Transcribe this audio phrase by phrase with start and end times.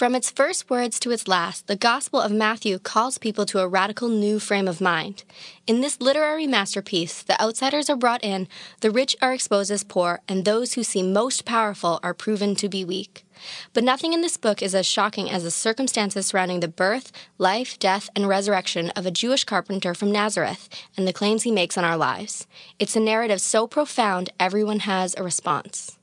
[0.00, 3.68] From its first words to its last, the Gospel of Matthew calls people to a
[3.68, 5.24] radical new frame of mind.
[5.66, 8.48] In this literary masterpiece, the outsiders are brought in,
[8.80, 12.66] the rich are exposed as poor, and those who seem most powerful are proven to
[12.66, 13.26] be weak.
[13.74, 17.78] But nothing in this book is as shocking as the circumstances surrounding the birth, life,
[17.78, 21.84] death, and resurrection of a Jewish carpenter from Nazareth and the claims he makes on
[21.84, 22.46] our lives.
[22.78, 25.98] It's a narrative so profound, everyone has a response.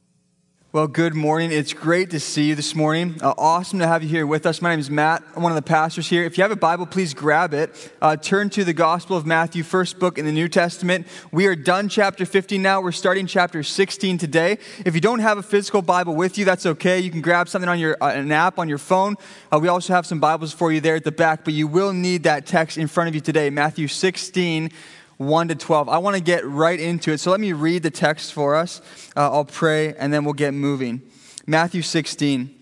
[0.74, 1.54] Well, good morning.
[1.54, 3.20] It's great to see you this morning.
[3.22, 4.62] Uh, awesome to have you here with us.
[4.62, 5.24] My name is Matt.
[5.34, 6.26] I'm one of the pastors here.
[6.26, 7.94] If you have a Bible, please grab it.
[8.02, 11.08] Uh, turn to the Gospel of Matthew, first book in the New Testament.
[11.32, 12.82] We are done chapter 15 now.
[12.82, 14.58] We're starting chapter 16 today.
[14.86, 17.00] If you don't have a physical Bible with you, that's okay.
[17.00, 19.16] You can grab something on your uh, an app on your phone.
[19.50, 21.94] Uh, we also have some Bibles for you there at the back, but you will
[21.94, 23.50] need that text in front of you today.
[23.50, 24.70] Matthew 16
[25.18, 25.90] 1 to 12.
[25.90, 27.20] I want to get right into it.
[27.20, 28.82] So let me read the text for us.
[29.16, 31.02] Uh, I'll pray and then we'll get moving.
[31.46, 32.54] Matthew 16.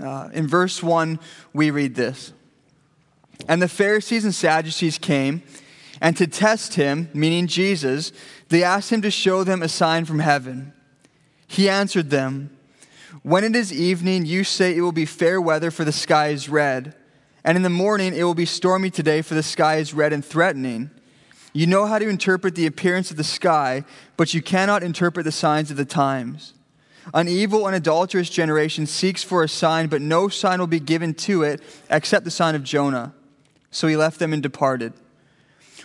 [0.00, 1.18] Uh, in verse 1,
[1.52, 2.32] we read this
[3.48, 5.42] And the Pharisees and Sadducees came,
[6.00, 8.12] and to test him, meaning Jesus,
[8.48, 10.72] they asked him to show them a sign from heaven.
[11.46, 12.56] He answered them,
[13.22, 16.48] When it is evening, you say it will be fair weather, for the sky is
[16.48, 16.94] red.
[17.44, 20.24] And in the morning, it will be stormy today, for the sky is red and
[20.24, 20.90] threatening.
[21.58, 23.82] You know how to interpret the appearance of the sky,
[24.16, 26.54] but you cannot interpret the signs of the times.
[27.12, 31.14] An evil and adulterous generation seeks for a sign, but no sign will be given
[31.14, 33.12] to it except the sign of Jonah.
[33.72, 34.92] So he left them and departed.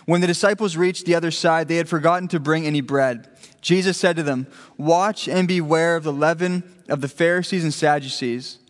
[0.06, 3.28] When the disciples reached the other side, they had forgotten to bring any bread.
[3.60, 4.46] Jesus said to them,
[4.78, 8.60] Watch and beware of the leaven of the Pharisees and Sadducees.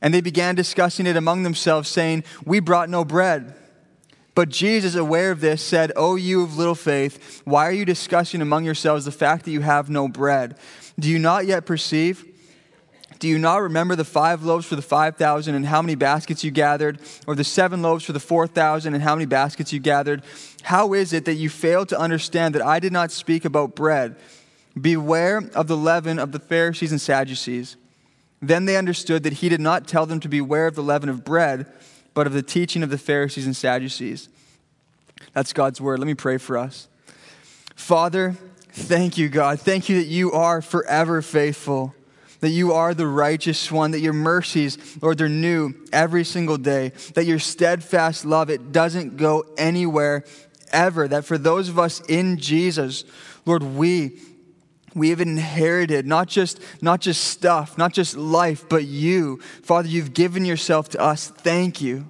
[0.00, 3.56] And they began discussing it among themselves, saying, We brought no bread.
[4.34, 8.40] But Jesus, aware of this, said, O you of little faith, why are you discussing
[8.40, 10.56] among yourselves the fact that you have no bread?
[10.98, 12.24] Do you not yet perceive?
[13.18, 16.42] Do you not remember the five loaves for the five thousand and how many baskets
[16.42, 19.78] you gathered, or the seven loaves for the four thousand and how many baskets you
[19.78, 20.22] gathered?
[20.62, 24.16] How is it that you fail to understand that I did not speak about bread?
[24.80, 27.76] Beware of the leaven of the Pharisees and Sadducees.
[28.40, 31.22] Then they understood that he did not tell them to beware of the leaven of
[31.22, 31.66] bread
[32.14, 34.28] but of the teaching of the Pharisees and Sadducees.
[35.32, 35.98] That's God's word.
[35.98, 36.88] Let me pray for us.
[37.74, 38.36] Father,
[38.70, 39.60] thank you, God.
[39.60, 41.94] Thank you that you are forever faithful,
[42.40, 46.90] that you are the righteous one, that your mercies, Lord, they're new every single day,
[47.14, 50.24] that your steadfast love, it doesn't go anywhere
[50.72, 53.04] ever, that for those of us in Jesus,
[53.46, 54.20] Lord, we
[54.94, 59.38] we have inherited not just, not just stuff, not just life, but you.
[59.62, 61.28] Father, you've given yourself to us.
[61.28, 62.08] Thank you.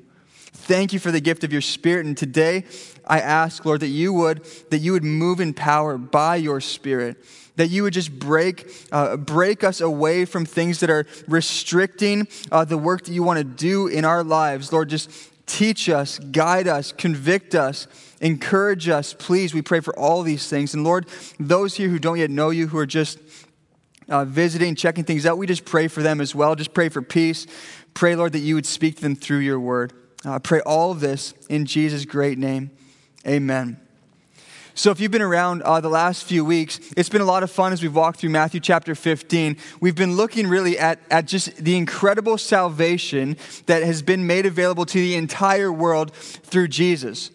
[0.52, 2.06] Thank you for the gift of your spirit.
[2.06, 2.64] And today
[3.06, 7.16] I ask, Lord, that you would, that you would move in power by your spirit.
[7.56, 12.64] That you would just break, uh, break us away from things that are restricting uh,
[12.64, 14.72] the work that you want to do in our lives.
[14.72, 15.10] Lord, just
[15.46, 17.86] teach us, guide us, convict us
[18.22, 19.52] Encourage us, please.
[19.52, 20.74] We pray for all these things.
[20.74, 21.08] And Lord,
[21.40, 23.18] those here who don't yet know you, who are just
[24.08, 26.54] uh, visiting, checking things out, we just pray for them as well.
[26.54, 27.48] Just pray for peace.
[27.94, 29.92] Pray, Lord, that you would speak to them through your word.
[30.24, 32.70] Uh, pray all of this in Jesus' great name.
[33.26, 33.81] Amen.
[34.74, 37.50] So, if you've been around uh, the last few weeks, it's been a lot of
[37.50, 39.58] fun as we've walked through Matthew chapter 15.
[39.80, 44.86] We've been looking really at, at just the incredible salvation that has been made available
[44.86, 47.30] to the entire world through Jesus.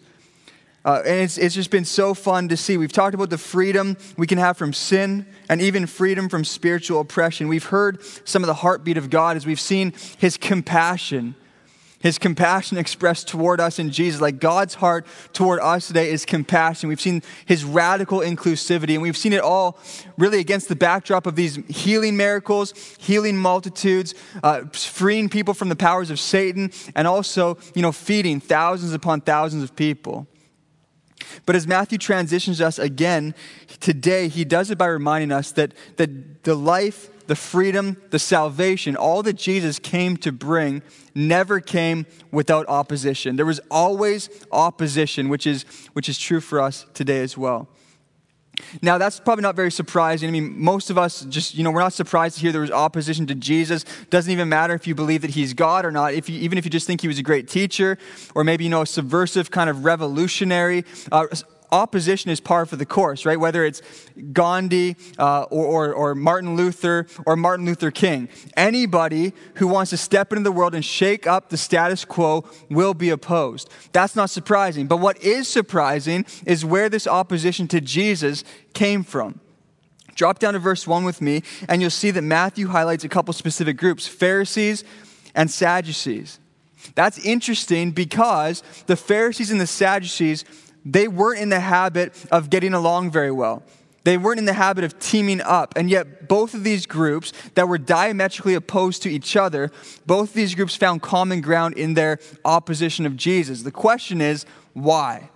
[0.84, 2.76] Uh, and it's, it's just been so fun to see.
[2.76, 7.00] We've talked about the freedom we can have from sin and even freedom from spiritual
[7.00, 7.46] oppression.
[7.46, 11.36] We've heard some of the heartbeat of God as we've seen his compassion,
[12.00, 14.20] his compassion expressed toward us in Jesus.
[14.20, 16.88] Like God's heart toward us today is compassion.
[16.88, 19.78] We've seen his radical inclusivity, and we've seen it all
[20.16, 25.76] really against the backdrop of these healing miracles, healing multitudes, uh, freeing people from the
[25.76, 30.26] powers of Satan, and also, you know, feeding thousands upon thousands of people.
[31.46, 33.34] But as Matthew transitions us again
[33.80, 38.96] today, he does it by reminding us that, that the life, the freedom, the salvation,
[38.96, 40.82] all that Jesus came to bring
[41.14, 43.36] never came without opposition.
[43.36, 47.68] There was always opposition, which is, which is true for us today as well.
[48.82, 50.28] Now, that's probably not very surprising.
[50.28, 52.70] I mean, most of us just, you know, we're not surprised to hear there was
[52.70, 53.84] opposition to Jesus.
[54.10, 56.14] Doesn't even matter if you believe that he's God or not.
[56.14, 57.98] If you, even if you just think he was a great teacher
[58.34, 60.84] or maybe, you know, a subversive kind of revolutionary.
[61.12, 61.26] Uh,
[61.70, 63.38] opposition is par for the course, right?
[63.38, 63.82] Whether it's
[64.32, 68.28] Gandhi uh, or, or, or, Martin Luther or Martin Luther King.
[68.56, 72.94] Anybody who wants to step into the world and shake up the status quo will
[72.94, 73.70] be opposed.
[73.92, 74.86] That's not surprising.
[74.86, 79.40] But what is surprising is where this opposition to Jesus came from.
[80.14, 83.32] Drop down to verse 1 with me, and you'll see that Matthew highlights a couple
[83.32, 84.82] specific groups Pharisees
[85.34, 86.40] and Sadducees.
[86.94, 90.44] That's interesting because the Pharisees and the Sadducees,
[90.92, 93.62] they weren't in the habit of getting along very well.
[94.04, 95.74] They weren't in the habit of teaming up.
[95.76, 99.70] And yet, both of these groups that were diametrically opposed to each other,
[100.06, 103.64] both of these groups found common ground in their opposition of Jesus.
[103.64, 105.28] The question is, why?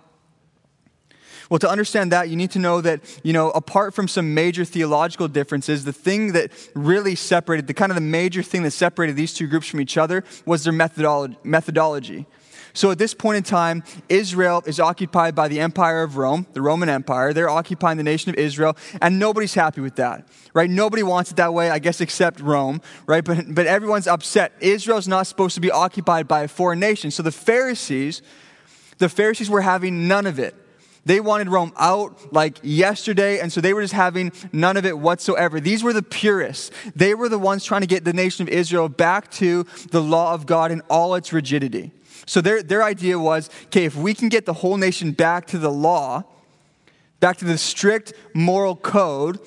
[1.51, 4.65] Well, to understand that, you need to know that, you know, apart from some major
[4.65, 9.15] theological differences, the thing that really separated, the kind of the major thing that separated
[9.15, 12.25] these two groups from each other was their methodology.
[12.75, 16.61] So at this point in time, Israel is occupied by the Empire of Rome, the
[16.61, 17.31] Roman Empire.
[17.31, 20.69] They're occupying the nation of Israel, and nobody's happy with that, right?
[20.69, 23.23] Nobody wants it that way, I guess, except Rome, right?
[23.23, 24.53] But, but everyone's upset.
[24.59, 27.11] Israel's not supposed to be occupied by a foreign nation.
[27.11, 28.23] So the Pharisees,
[28.97, 30.55] the Pharisees were having none of it.
[31.05, 34.97] They wanted Rome out like yesterday, and so they were just having none of it
[34.97, 35.59] whatsoever.
[35.59, 36.71] These were the purists.
[36.95, 40.33] They were the ones trying to get the nation of Israel back to the law
[40.33, 41.91] of God in all its rigidity.
[42.25, 45.57] So their, their idea was okay, if we can get the whole nation back to
[45.57, 46.23] the law,
[47.19, 49.39] back to the strict moral code,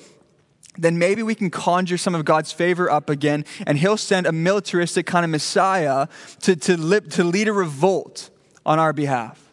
[0.77, 4.31] then maybe we can conjure some of God's favor up again, and He'll send a
[4.31, 6.07] militaristic kind of Messiah
[6.41, 8.29] to, to, lip, to lead a revolt
[8.65, 9.43] on our behalf.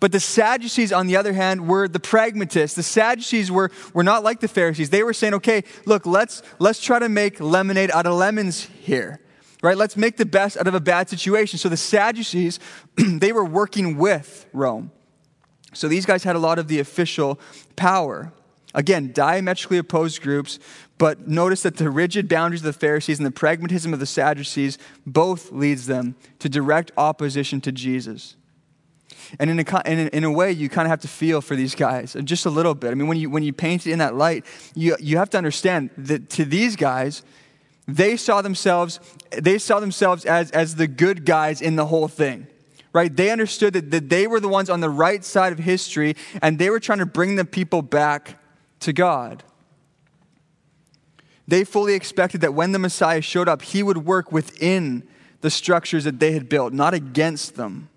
[0.00, 2.76] But the Sadducees, on the other hand, were the pragmatists.
[2.76, 4.90] The Sadducees were, were not like the Pharisees.
[4.90, 9.20] They were saying, okay, look, let's, let's try to make lemonade out of lemons here.
[9.64, 9.78] Right?
[9.78, 11.58] Let's make the best out of a bad situation.
[11.58, 12.60] So the Sadducees,
[12.96, 14.92] they were working with Rome.
[15.72, 17.40] So these guys had a lot of the official
[17.74, 18.30] power.
[18.74, 20.58] Again, diametrically opposed groups,
[20.98, 24.76] but notice that the rigid boundaries of the Pharisees and the pragmatism of the Sadducees
[25.06, 28.36] both leads them to direct opposition to Jesus.
[29.40, 31.56] And in a, in, a, in a way, you kind of have to feel for
[31.56, 32.90] these guys uh, just a little bit.
[32.90, 34.44] I mean, when you, when you paint it in that light,
[34.74, 37.22] you, you have to understand that to these guys,
[37.86, 39.00] they saw themselves,
[39.30, 42.46] they saw themselves as, as the good guys in the whole thing.
[42.92, 43.14] Right?
[43.14, 46.58] They understood that, that they were the ones on the right side of history and
[46.58, 48.38] they were trying to bring the people back
[48.80, 49.42] to God.
[51.46, 55.06] They fully expected that when the Messiah showed up, he would work within
[55.40, 57.90] the structures that they had built, not against them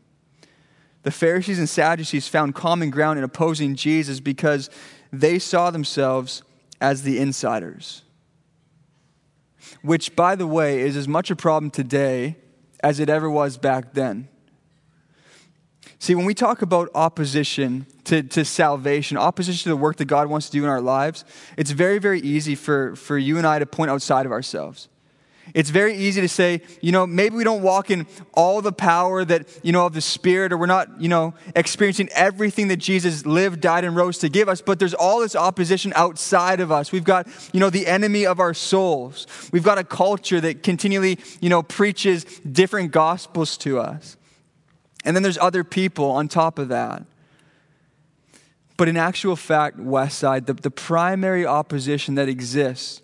[1.07, 4.69] the Pharisees and Sadducees found common ground in opposing Jesus because
[5.13, 6.43] they saw themselves
[6.81, 8.01] as the insiders.
[9.81, 12.37] Which, by the way, is as much a problem today
[12.83, 14.29] as it ever was back then.
[15.99, 20.27] See, when we talk about opposition to, to salvation, opposition to the work that God
[20.27, 21.25] wants to do in our lives,
[21.57, 24.89] it's very, very easy for, for you and I to point outside of ourselves.
[25.53, 29.23] It's very easy to say, you know, maybe we don't walk in all the power
[29.25, 33.25] that, you know, of the Spirit, or we're not, you know, experiencing everything that Jesus
[33.25, 36.91] lived, died, and rose to give us, but there's all this opposition outside of us.
[36.91, 39.25] We've got, you know, the enemy of our souls.
[39.51, 44.17] We've got a culture that continually, you know, preaches different gospels to us.
[45.05, 47.03] And then there's other people on top of that.
[48.75, 53.01] But in actual fact, Westside, the, the primary opposition that exists,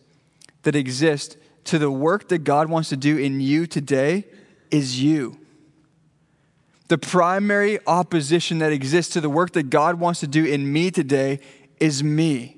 [0.62, 4.26] that exists to the work that God wants to do in you today
[4.72, 5.38] is you.
[6.88, 10.92] The primary opposition that exists to the work that God wants to do in me
[10.92, 11.40] today
[11.80, 12.58] is me.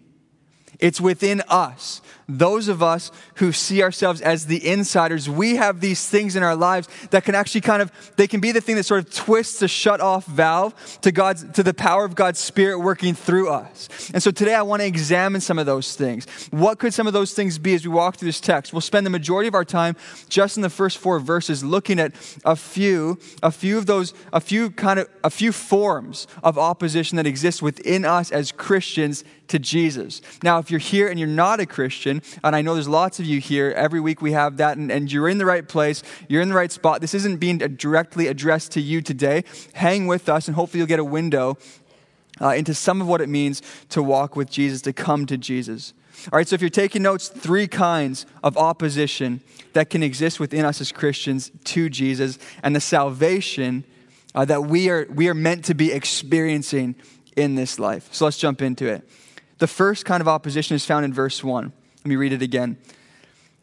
[0.80, 6.08] It's within us those of us who see ourselves as the insiders, we have these
[6.08, 8.84] things in our lives that can actually kind of, they can be the thing that
[8.84, 12.80] sort of twists the shut off valve to God's, to the power of God's Spirit
[12.80, 14.10] working through us.
[14.14, 16.26] And so today I want to examine some of those things.
[16.52, 18.74] What could some of those things be as we walk through this text?
[18.74, 19.96] We'll spend the majority of our time
[20.30, 22.14] just in the first four verses looking at
[22.44, 27.18] a few, a few of those, a few kind of, a few forms of opposition
[27.18, 30.22] that exist within us as Christians to Jesus.
[30.44, 33.26] Now, if you're here and you're not a Christian, and I know there's lots of
[33.26, 36.42] you here, every week we have that, and, and you're in the right place, you're
[36.42, 37.02] in the right spot.
[37.02, 39.44] This isn't being directly addressed to you today.
[39.74, 41.58] Hang with us, and hopefully you'll get a window
[42.42, 45.94] uh, into some of what it means to walk with Jesus, to come to Jesus.
[46.32, 49.42] All right, so if you're taking notes, three kinds of opposition
[49.74, 53.84] that can exist within us as Christians to Jesus and the salvation
[54.34, 56.96] uh, that we are, we are meant to be experiencing
[57.36, 58.10] in this life.
[58.12, 59.08] So let's jump into it.
[59.58, 61.72] The first kind of opposition is found in verse 1.
[62.06, 62.78] Let me read it again.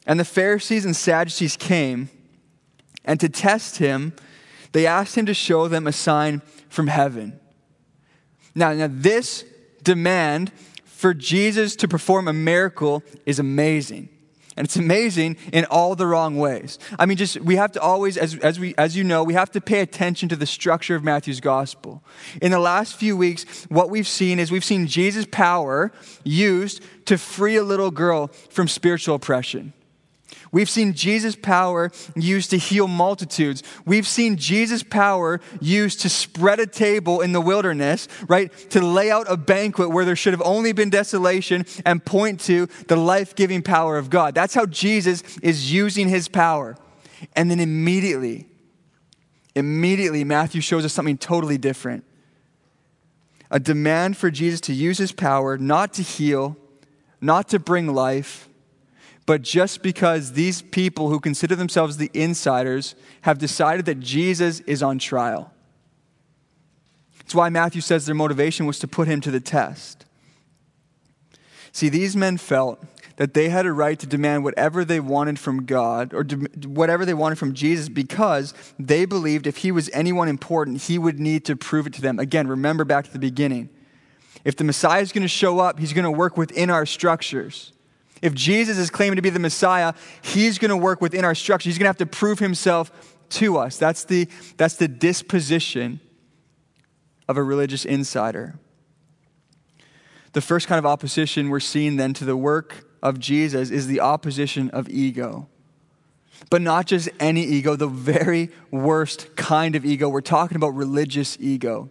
[0.04, 2.10] And the Pharisees and Sadducees came,
[3.04, 4.14] and to test him,
[4.72, 7.38] they asked him to show them a sign from heaven.
[8.52, 9.44] Now, now this
[9.84, 10.50] demand
[10.84, 14.08] for Jesus to perform a miracle is amazing.
[14.56, 16.78] And it's amazing in all the wrong ways.
[16.98, 19.50] I mean, just we have to always, as, as, we, as you know, we have
[19.52, 22.02] to pay attention to the structure of Matthew's gospel.
[22.40, 25.92] In the last few weeks, what we've seen is we've seen Jesus' power
[26.22, 29.72] used to free a little girl from spiritual oppression.
[30.50, 33.62] We've seen Jesus' power used to heal multitudes.
[33.86, 38.52] We've seen Jesus' power used to spread a table in the wilderness, right?
[38.70, 42.66] To lay out a banquet where there should have only been desolation and point to
[42.88, 44.34] the life giving power of God.
[44.34, 46.76] That's how Jesus is using his power.
[47.34, 48.46] And then immediately,
[49.54, 52.04] immediately, Matthew shows us something totally different
[53.50, 56.56] a demand for Jesus to use his power not to heal,
[57.20, 58.48] not to bring life
[59.26, 64.82] but just because these people who consider themselves the insiders have decided that Jesus is
[64.82, 65.52] on trial.
[67.18, 70.04] That's why Matthew says their motivation was to put him to the test.
[71.70, 72.84] See, these men felt
[73.16, 76.24] that they had a right to demand whatever they wanted from God or
[76.66, 81.20] whatever they wanted from Jesus because they believed if he was anyone important, he would
[81.20, 82.18] need to prove it to them.
[82.18, 83.70] Again, remember back to the beginning.
[84.44, 87.72] If the Messiah is going to show up, he's going to work within our structures.
[88.22, 91.68] If Jesus is claiming to be the Messiah, he's going to work within our structure.
[91.68, 93.76] He's going to have to prove himself to us.
[93.76, 96.00] That's the, that's the disposition
[97.28, 98.58] of a religious insider.
[100.32, 104.00] The first kind of opposition we're seeing then to the work of Jesus is the
[104.00, 105.48] opposition of ego.
[106.50, 110.08] But not just any ego, the very worst kind of ego.
[110.08, 111.90] We're talking about religious ego.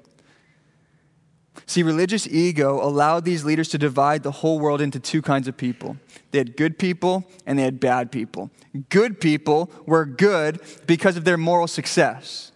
[1.65, 5.57] See, religious ego allowed these leaders to divide the whole world into two kinds of
[5.57, 5.97] people.
[6.31, 8.51] They had good people and they had bad people.
[8.89, 12.51] Good people were good because of their moral success.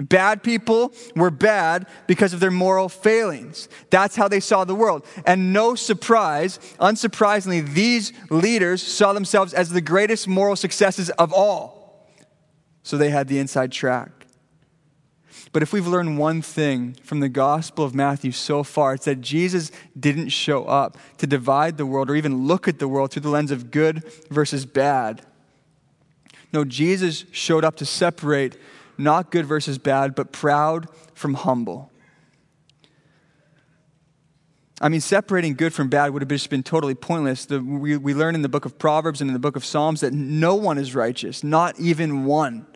[0.00, 3.68] Bad people were bad because of their moral failings.
[3.90, 5.04] That's how they saw the world.
[5.26, 12.06] And no surprise, unsurprisingly, these leaders saw themselves as the greatest moral successes of all.
[12.84, 14.17] So they had the inside track.
[15.52, 19.20] But if we've learned one thing from the Gospel of Matthew so far, it's that
[19.20, 23.22] Jesus didn't show up to divide the world or even look at the world through
[23.22, 25.22] the lens of good versus bad.
[26.52, 28.56] No, Jesus showed up to separate
[28.98, 31.90] not good versus bad, but proud from humble.
[34.80, 37.46] I mean, separating good from bad would have just been totally pointless.
[37.46, 40.00] The, we, we learn in the book of Proverbs and in the book of Psalms
[40.00, 42.66] that no one is righteous, not even one.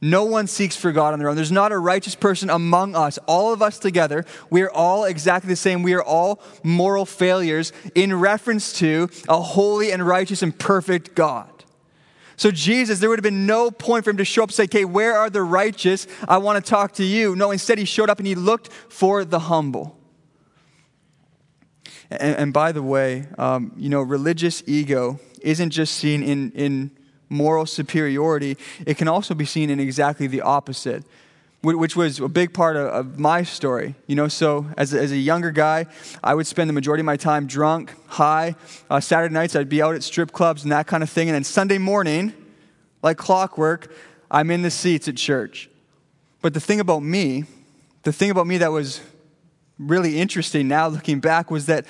[0.00, 1.36] No one seeks for God on their own.
[1.36, 3.18] There's not a righteous person among us.
[3.26, 5.82] All of us together, we are all exactly the same.
[5.82, 11.50] We are all moral failures in reference to a holy and righteous and perfect God.
[12.36, 14.64] So, Jesus, there would have been no point for him to show up and say,
[14.64, 16.06] Okay, where are the righteous?
[16.26, 17.36] I want to talk to you.
[17.36, 19.98] No, instead, he showed up and he looked for the humble.
[22.10, 26.90] And, and by the way, um, you know, religious ego isn't just seen in, in
[27.30, 31.04] moral superiority, it can also be seen in exactly the opposite,
[31.62, 33.94] which was a big part of, my story.
[34.06, 35.86] You know, so as a, as a younger guy,
[36.22, 38.56] I would spend the majority of my time drunk, high.
[38.90, 41.28] Uh, Saturday nights, I'd be out at strip clubs and that kind of thing.
[41.28, 42.34] And then Sunday morning,
[43.02, 43.90] like clockwork,
[44.30, 45.70] I'm in the seats at church.
[46.42, 47.44] But the thing about me,
[48.02, 49.00] the thing about me that was
[49.78, 51.86] really interesting now looking back was that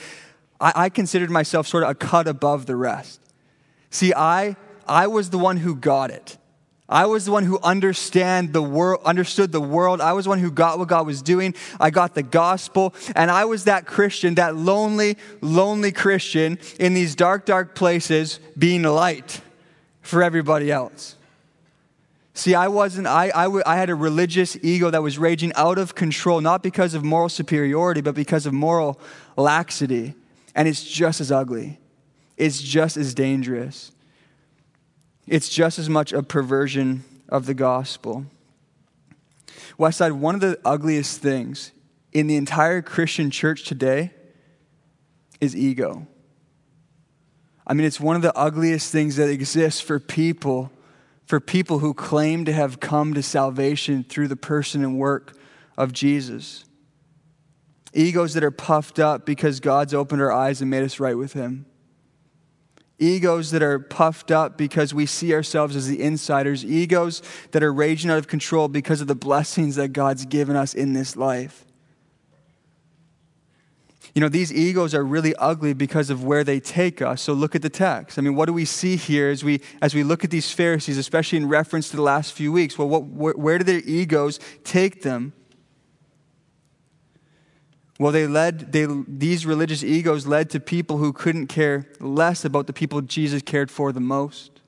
[0.61, 3.21] I, I considered myself sort of a cut above the rest.
[3.91, 4.57] See, I
[4.91, 6.37] I was the one who got it.
[6.89, 10.01] I was the one who understand the world, understood the world.
[10.01, 11.55] I was the one who got what God was doing.
[11.79, 12.93] I got the gospel.
[13.15, 18.83] And I was that Christian, that lonely, lonely Christian in these dark, dark places being
[18.83, 19.41] light
[20.03, 21.15] for everybody else.
[22.35, 25.79] See, I wasn't, I, I, w- I had a religious ego that was raging out
[25.79, 28.99] of control, not because of moral superiority, but because of moral
[29.37, 30.15] laxity.
[30.57, 31.79] And it's just as ugly,
[32.37, 33.93] it's just as dangerous
[35.31, 38.27] it's just as much a perversion of the gospel.
[39.79, 41.71] Westside, one of the ugliest things
[42.13, 44.11] in the entire Christian church today
[45.41, 46.09] is ego.
[47.65, 50.73] I mean, it's one of the ugliest things that exists for people,
[51.25, 55.39] for people who claim to have come to salvation through the person and work
[55.79, 56.65] of Jesus.
[57.95, 61.35] Egos that are puffed up because God's opened our eyes and made us right with
[61.35, 61.67] Him
[63.01, 67.73] egos that are puffed up because we see ourselves as the insiders, egos that are
[67.73, 71.65] raging out of control because of the blessings that God's given us in this life.
[74.15, 77.23] You know, these egos are really ugly because of where they take us.
[77.23, 78.19] So look at the text.
[78.19, 80.99] I mean, what do we see here as we, as we look at these Pharisees,
[80.99, 82.77] especially in reference to the last few weeks?
[82.77, 85.33] Well, what, where, where do their egos take them?
[88.01, 92.67] Well, they led, they, these religious egos led to people who couldn't care less about
[92.67, 94.61] the people Jesus cared for the most.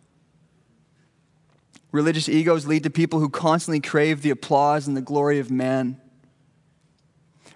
[1.92, 5.98] Religious egos lead to people who constantly crave the applause and the glory of man.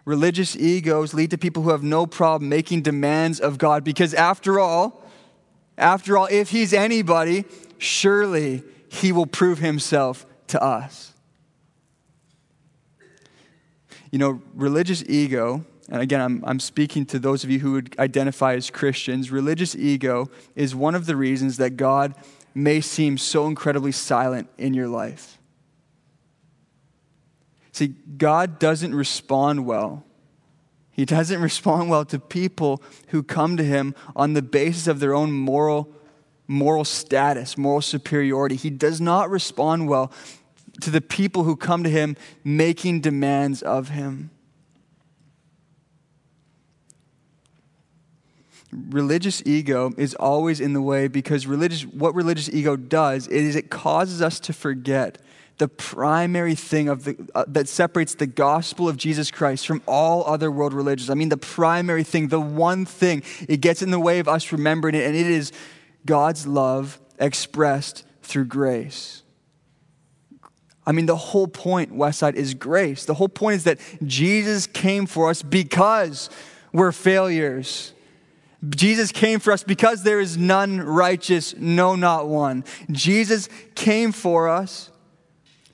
[0.06, 4.58] Religious egos lead to people who have no problem making demands of God because, after
[4.58, 5.04] all,
[5.78, 7.44] After all, if he's anybody,
[7.76, 11.12] surely he will prove himself to us.
[14.10, 17.98] You know, religious ego, and again, I'm, I'm speaking to those of you who would
[17.98, 22.14] identify as Christians, religious ego is one of the reasons that God
[22.54, 25.38] may seem so incredibly silent in your life.
[27.72, 30.02] See, God doesn't respond well.
[30.90, 35.14] He doesn't respond well to people who come to him on the basis of their
[35.14, 35.92] own moral,
[36.48, 38.56] moral status, moral superiority.
[38.56, 40.10] He does not respond well
[40.80, 44.30] to the people who come to him making demands of him.
[48.72, 53.70] religious ego is always in the way because religious what religious ego does is it
[53.70, 55.18] causes us to forget
[55.58, 60.22] the primary thing of the, uh, that separates the gospel of Jesus Christ from all
[60.26, 61.08] other world religions.
[61.08, 64.52] I mean, the primary thing, the one thing, it gets in the way of us
[64.52, 65.52] remembering it, and it is
[66.04, 69.22] God's love expressed through grace.
[70.86, 73.04] I mean, the whole point, Westside, is grace.
[73.04, 76.30] The whole point is that Jesus came for us because
[76.72, 77.92] we're failures.
[78.68, 82.64] Jesus came for us because there is none righteous, no, not one.
[82.90, 84.90] Jesus came for us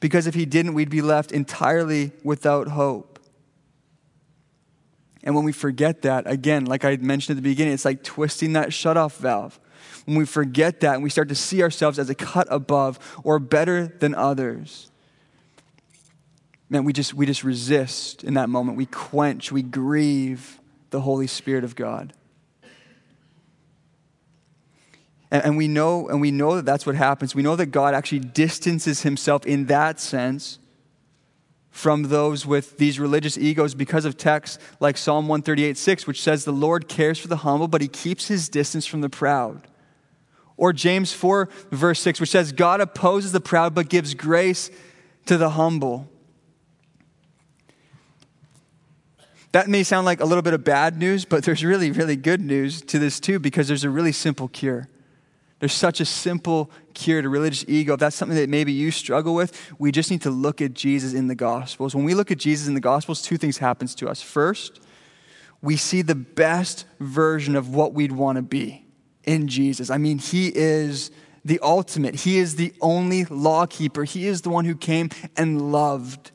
[0.00, 3.20] because if he didn't, we'd be left entirely without hope.
[5.22, 8.54] And when we forget that, again, like I mentioned at the beginning, it's like twisting
[8.54, 9.60] that shutoff valve.
[10.04, 13.38] When we forget that and we start to see ourselves as a cut above or
[13.38, 14.90] better than others,
[16.72, 18.78] man, we just, we just resist in that moment.
[18.78, 22.14] We quench, we grieve the Holy Spirit of God.
[25.30, 27.34] And, and we know, and we know that that's what happens.
[27.34, 30.58] We know that God actually distances himself in that sense
[31.70, 36.46] from those with these religious egos because of texts like Psalm 138 6, which says,
[36.46, 39.68] The Lord cares for the humble, but he keeps his distance from the proud.
[40.56, 44.70] Or James 4, verse 6, which says, God opposes the proud, but gives grace
[45.26, 46.11] to the humble.
[49.52, 52.40] That may sound like a little bit of bad news, but there's really, really good
[52.40, 54.88] news to this too, because there's a really simple cure.
[55.58, 57.94] There's such a simple cure to religious ego.
[57.94, 61.14] If that's something that maybe you struggle with, we just need to look at Jesus
[61.14, 61.94] in the Gospels.
[61.94, 64.20] When we look at Jesus in the Gospels, two things happens to us.
[64.20, 64.80] First,
[65.60, 68.84] we see the best version of what we'd want to be
[69.22, 69.88] in Jesus.
[69.90, 71.12] I mean, he is
[71.44, 72.16] the ultimate.
[72.16, 74.04] He is the only lawkeeper.
[74.04, 76.32] He is the one who came and loved.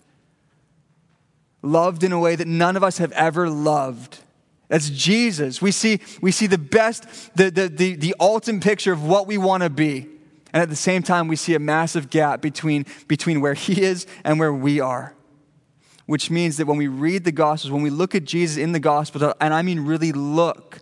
[1.62, 4.20] Loved in a way that none of us have ever loved.
[4.67, 5.62] That's Jesus.
[5.62, 9.38] We see, we see the best, the, the, the, the ultimate picture of what we
[9.38, 10.08] want to be.
[10.54, 14.08] And at the same time, we see a massive gap between, between where he is
[14.24, 15.13] and where we are.
[16.06, 18.80] Which means that when we read the Gospels, when we look at Jesus in the
[18.80, 20.80] Gospels, and I mean really look,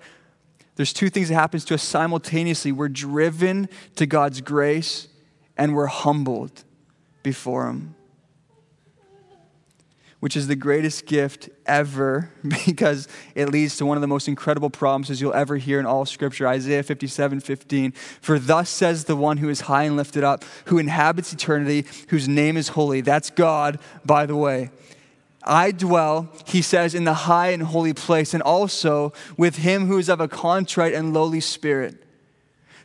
[0.75, 2.71] there's two things that happens to us simultaneously.
[2.71, 5.07] We're driven to God's grace
[5.57, 6.63] and we're humbled
[7.23, 7.94] before him
[10.25, 12.31] which is the greatest gift ever
[12.65, 16.03] because it leads to one of the most incredible promises you'll ever hear in all
[16.03, 17.91] Scripture Isaiah 57 15.
[17.91, 22.27] For thus says the one who is high and lifted up, who inhabits eternity, whose
[22.27, 23.01] name is holy.
[23.01, 24.71] That's God, by the way.
[25.43, 29.99] I dwell, he says, in the high and holy place, and also with him who
[29.99, 32.03] is of a contrite and lowly spirit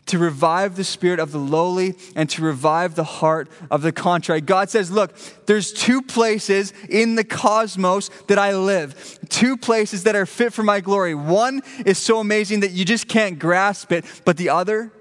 [0.06, 4.46] to revive the spirit of the lowly and to revive the heart of the contrite.
[4.46, 5.14] God says, Look,
[5.46, 10.62] there's two places in the cosmos that I live, two places that are fit for
[10.62, 11.14] my glory.
[11.14, 14.92] One is so amazing that you just can't grasp it, but the other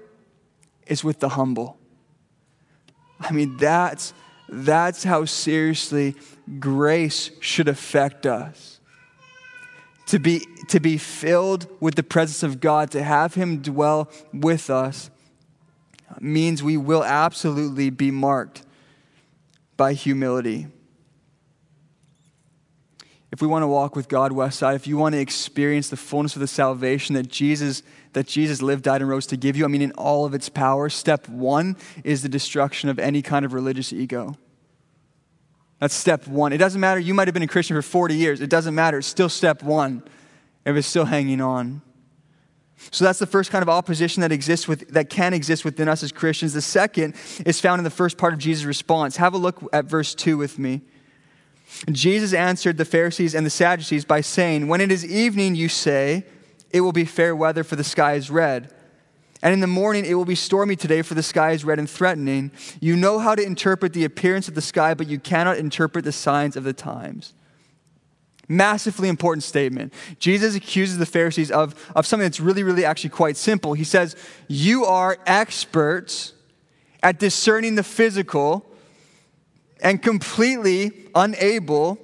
[0.86, 1.78] is with the humble.
[3.18, 4.14] I mean, that's,
[4.48, 6.14] that's how seriously
[6.58, 8.79] grace should affect us
[10.10, 14.68] to be, to be filled with the presence of God, to have Him dwell with
[14.68, 15.08] us,
[16.18, 18.64] means we will absolutely be marked
[19.76, 20.66] by humility.
[23.30, 26.34] If we want to walk with God, Westside, if you want to experience the fullness
[26.34, 29.68] of the salvation that Jesus, that Jesus lived, died, and rose to give you, I
[29.68, 33.52] mean, in all of its power, step one is the destruction of any kind of
[33.52, 34.36] religious ego.
[35.80, 36.52] That's step one.
[36.52, 37.00] It doesn't matter.
[37.00, 38.40] You might have been a Christian for 40 years.
[38.40, 38.98] It doesn't matter.
[38.98, 40.02] It's still step one
[40.64, 41.80] if it's still hanging on.
[42.90, 46.02] So that's the first kind of opposition that exists with, that can exist within us
[46.02, 46.52] as Christians.
[46.52, 47.14] The second
[47.44, 49.16] is found in the first part of Jesus' response.
[49.16, 50.82] Have a look at verse 2 with me.
[51.90, 56.24] Jesus answered the Pharisees and the Sadducees by saying, When it is evening, you say,
[56.70, 58.74] It will be fair weather, for the sky is red.
[59.42, 61.88] And in the morning it will be stormy today, for the sky is red and
[61.88, 62.50] threatening.
[62.80, 66.12] You know how to interpret the appearance of the sky, but you cannot interpret the
[66.12, 67.32] signs of the times.
[68.48, 69.94] Massively important statement.
[70.18, 73.74] Jesus accuses the Pharisees of, of something that's really, really actually quite simple.
[73.74, 74.16] He says,
[74.48, 76.32] You are experts
[77.02, 78.66] at discerning the physical
[79.80, 81.98] and completely unable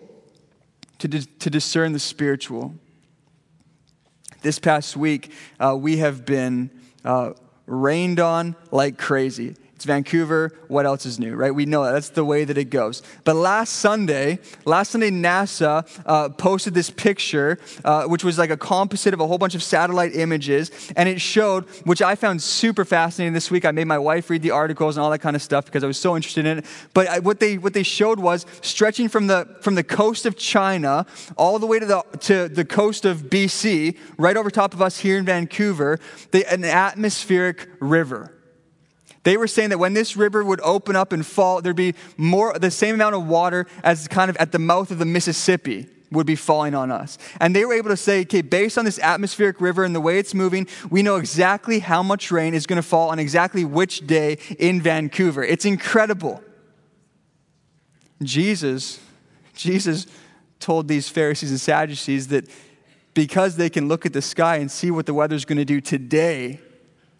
[0.99, 2.75] to, to discern the spiritual.
[4.43, 6.71] This past week, uh, we have been
[7.07, 7.33] uh,
[7.67, 9.55] rained on like crazy.
[9.77, 10.53] It's Vancouver.
[10.69, 11.55] What else is new, right?
[11.55, 11.93] We know that.
[11.93, 13.03] That's the way that it goes.
[13.25, 18.57] But last Sunday, last Sunday, NASA uh, posted this picture, uh, which was like a
[18.57, 20.71] composite of a whole bunch of satellite images.
[20.97, 23.67] And it showed, which I found super fascinating this week.
[23.67, 25.87] I made my wife read the articles and all that kind of stuff because I
[25.87, 26.65] was so interested in it.
[26.95, 30.39] But I, what, they, what they showed was stretching from the, from the coast of
[30.39, 31.05] China
[31.37, 35.01] all the way to the, to the coast of BC, right over top of us
[35.01, 36.01] here in Vancouver,
[36.33, 38.36] an atmospheric river.
[39.27, 42.57] They were saying that when this river would open up and fall, there'd be more,
[42.57, 46.29] the same amount of water as kind of at the mouth of the Mississippi would
[46.29, 47.19] be falling on us.
[47.41, 50.21] And they were able to say, okay, based on this atmospheric river and the way
[50.21, 54.07] it's moving, we know exactly how much rain is going to fall on exactly which
[54.07, 55.43] day in Vancouver.
[55.43, 56.41] It's incredible.
[58.23, 59.01] Jesus,
[59.57, 60.07] Jesus
[60.61, 62.49] told these Pharisees and Sadducees that
[63.13, 65.81] because they can look at the sky and see what the weather's going to do
[65.81, 66.61] today,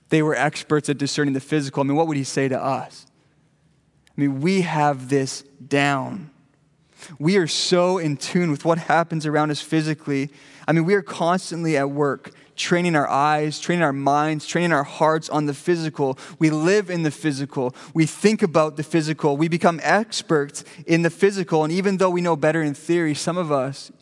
[0.09, 1.83] they were experts at discerning the physical.
[1.83, 3.07] I mean, what would he say to us?
[4.17, 6.31] I mean, we have this down.
[7.19, 10.31] We are so in tune with what happens around us physically.
[10.67, 14.83] I mean, we are constantly at work, training our eyes, training our minds, training our
[14.83, 16.19] hearts on the physical.
[16.39, 17.75] We live in the physical.
[17.93, 19.37] We think about the physical.
[19.37, 21.65] We become experts in the physical.
[21.65, 23.93] And even though we know better in theory, some of us,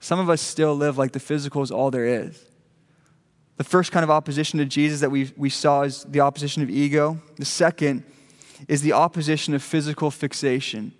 [0.00, 2.45] some of us still live like the physical is all there is.
[3.56, 6.70] The first kind of opposition to Jesus that we, we saw is the opposition of
[6.70, 7.20] ego.
[7.36, 8.04] The second
[8.68, 10.92] is the opposition of physical fixation.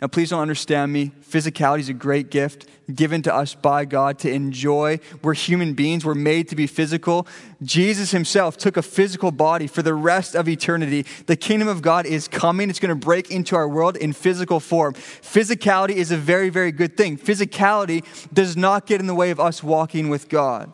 [0.00, 1.12] Now, please don't understand me.
[1.22, 4.98] Physicality is a great gift given to us by God to enjoy.
[5.22, 7.26] We're human beings, we're made to be physical.
[7.62, 11.06] Jesus himself took a physical body for the rest of eternity.
[11.26, 14.58] The kingdom of God is coming, it's going to break into our world in physical
[14.58, 14.94] form.
[14.94, 17.16] Physicality is a very, very good thing.
[17.16, 20.72] Physicality does not get in the way of us walking with God.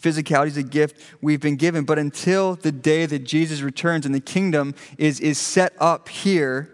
[0.00, 1.84] Physicality is a gift we've been given.
[1.84, 6.70] But until the day that Jesus returns and the kingdom is, is set up here,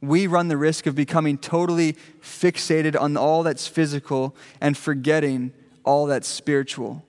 [0.00, 5.52] we run the risk of becoming totally fixated on all that's physical and forgetting
[5.84, 7.04] all that's spiritual.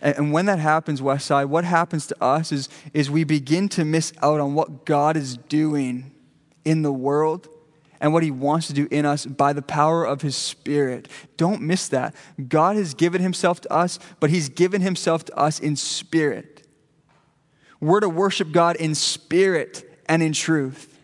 [0.00, 4.12] And, when that happens, Westside, what happens to us is, is we begin to miss
[4.20, 6.12] out on what God is doing
[6.64, 7.48] in the world
[8.00, 11.08] and what he wants to do in us by the power of his spirit.
[11.36, 12.14] Don't miss that.
[12.48, 16.66] God has given himself to us, but he's given himself to us in spirit.
[17.80, 20.98] We're to worship God in spirit and in truth.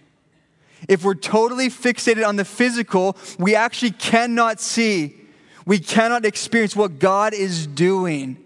[0.88, 5.16] If we're totally fixated on the physical, we actually cannot see,
[5.64, 8.42] we cannot experience what God is doing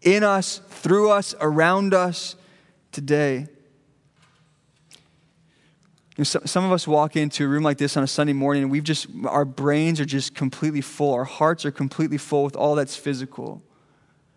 [0.00, 2.34] in us, through us, around us
[2.90, 3.46] today.
[6.22, 8.84] Some of us walk into a room like this on a Sunday morning and we've
[8.84, 11.14] just, our brains are just completely full.
[11.14, 13.62] Our hearts are completely full with all that's physical.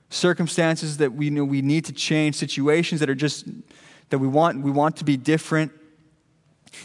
[0.09, 3.45] Circumstances that we know we need to change, situations that are just,
[4.09, 5.73] that we want, we want to be different.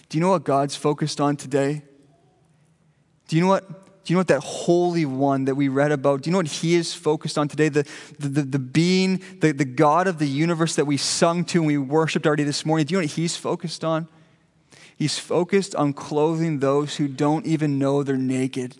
[0.09, 1.83] Do you know what God's focused on today?
[3.29, 3.69] Do you know what?
[4.03, 6.49] Do you know what that Holy One that we read about, do you know what
[6.49, 7.69] He is focused on today?
[7.69, 7.87] The,
[8.19, 11.67] the, the, the being, the, the God of the universe that we sung to and
[11.67, 14.09] we worshiped already this morning, do you know what He's focused on?
[15.01, 18.77] He's focused on clothing those who don't even know they're naked.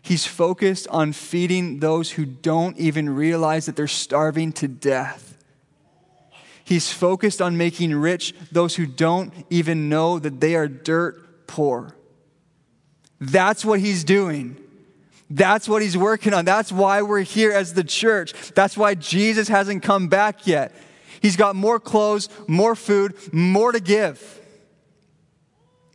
[0.00, 5.36] He's focused on feeding those who don't even realize that they're starving to death.
[6.62, 11.96] He's focused on making rich those who don't even know that they are dirt poor.
[13.20, 14.56] That's what he's doing.
[15.28, 16.44] That's what he's working on.
[16.44, 18.34] That's why we're here as the church.
[18.54, 20.72] That's why Jesus hasn't come back yet.
[21.20, 24.40] He's got more clothes, more food, more to give.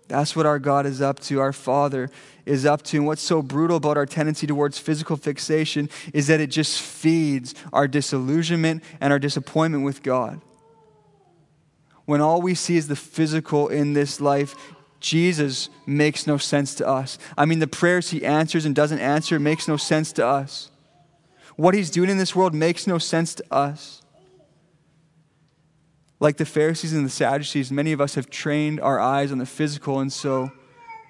[0.07, 2.09] That's what our God is up to, our Father
[2.45, 2.97] is up to.
[2.97, 7.55] And what's so brutal about our tendency towards physical fixation is that it just feeds
[7.71, 10.41] our disillusionment and our disappointment with God.
[12.05, 14.55] When all we see is the physical in this life,
[14.99, 17.17] Jesus makes no sense to us.
[17.35, 20.69] I mean, the prayers he answers and doesn't answer makes no sense to us.
[21.55, 24.02] What he's doing in this world makes no sense to us.
[26.23, 29.45] Like the Pharisees and the Sadducees, many of us have trained our eyes on the
[29.45, 30.53] physical, and so,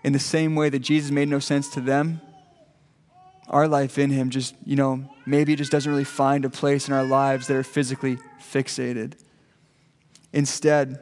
[0.04, 2.20] in the same way that Jesus made no sense to them,
[3.48, 6.88] our life in Him just, you know, maybe it just doesn't really find a place
[6.88, 9.14] in our lives that are physically fixated.
[10.34, 11.00] Instead,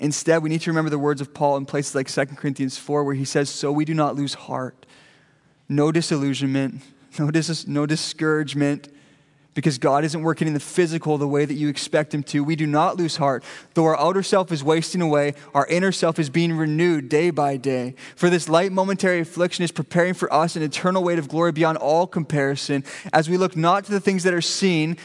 [0.00, 3.04] Instead, we need to remember the words of Paul in places like 2 Corinthians 4,
[3.04, 4.86] where he says, So we do not lose heart.
[5.68, 6.80] No disillusionment,
[7.18, 8.88] no, dis- no discouragement,
[9.54, 12.44] because God isn't working in the physical the way that you expect Him to.
[12.44, 13.44] We do not lose heart.
[13.74, 17.56] Though our outer self is wasting away, our inner self is being renewed day by
[17.56, 17.94] day.
[18.16, 21.78] For this light momentary affliction is preparing for us an eternal weight of glory beyond
[21.78, 24.96] all comparison, as we look not to the things that are seen,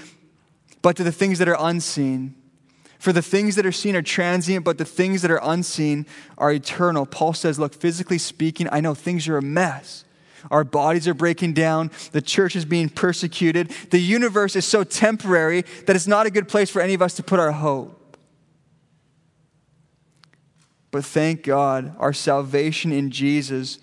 [0.81, 2.35] but to the things that are unseen.
[2.97, 6.05] For the things that are seen are transient, but the things that are unseen
[6.37, 7.05] are eternal.
[7.05, 10.03] Paul says, Look, physically speaking, I know things are a mess.
[10.51, 11.91] Our bodies are breaking down.
[12.11, 13.69] The church is being persecuted.
[13.91, 17.15] The universe is so temporary that it's not a good place for any of us
[17.15, 18.17] to put our hope.
[20.91, 23.79] But thank God, our salvation in Jesus,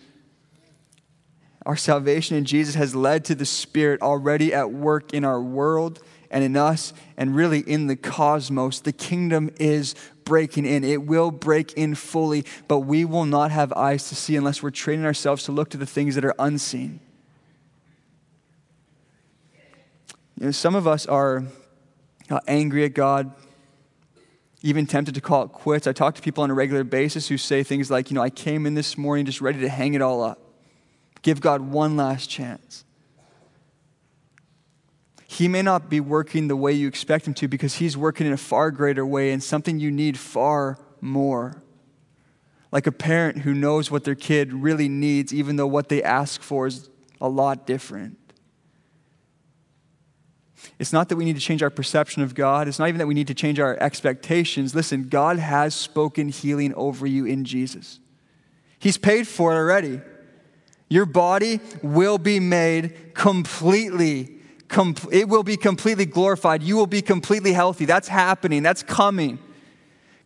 [1.65, 6.01] our salvation in Jesus has led to the Spirit already at work in our world
[6.31, 8.81] and in us and really in the cosmos.
[8.81, 9.95] The kingdom is
[10.27, 10.85] breaking in.
[10.85, 14.71] It will break in fully, but we will not have eyes to see unless we're
[14.71, 17.01] training ourselves to look to the things that are unseen.
[20.39, 21.45] You know, some of us are
[22.47, 23.33] angry at God,
[24.61, 25.87] even tempted to call it quits.
[25.87, 28.29] I talk to people on a regular basis who say things like, you know, I
[28.31, 30.41] came in this morning just ready to hang it all up,
[31.23, 32.85] give God one last chance.
[35.37, 38.33] He may not be working the way you expect him to because he's working in
[38.33, 41.63] a far greater way and something you need far more.
[42.73, 46.41] Like a parent who knows what their kid really needs, even though what they ask
[46.41, 46.89] for is
[47.21, 48.17] a lot different.
[50.79, 52.67] It's not that we need to change our perception of God.
[52.67, 54.75] It's not even that we need to change our expectations.
[54.75, 58.01] Listen, God has spoken healing over you in Jesus.
[58.79, 60.01] He's paid for it already.
[60.89, 64.36] Your body will be made completely
[64.69, 66.63] com- it will be completely glorified.
[66.63, 67.85] You will be completely healthy.
[67.85, 69.39] That's happening, that's coming.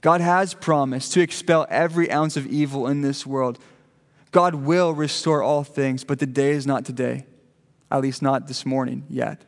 [0.00, 3.58] God has promised to expel every ounce of evil in this world.
[4.30, 7.26] God will restore all things, but the day is not today,
[7.90, 9.42] at least not this morning yet.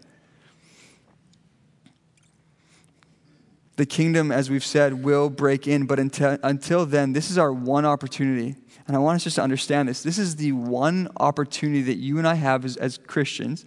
[3.76, 7.52] The kingdom, as we've said, will break in, but until, until then, this is our
[7.52, 8.56] one opportunity.
[8.86, 10.02] And I want us just to understand this.
[10.02, 13.64] This is the one opportunity that you and I have as, as Christians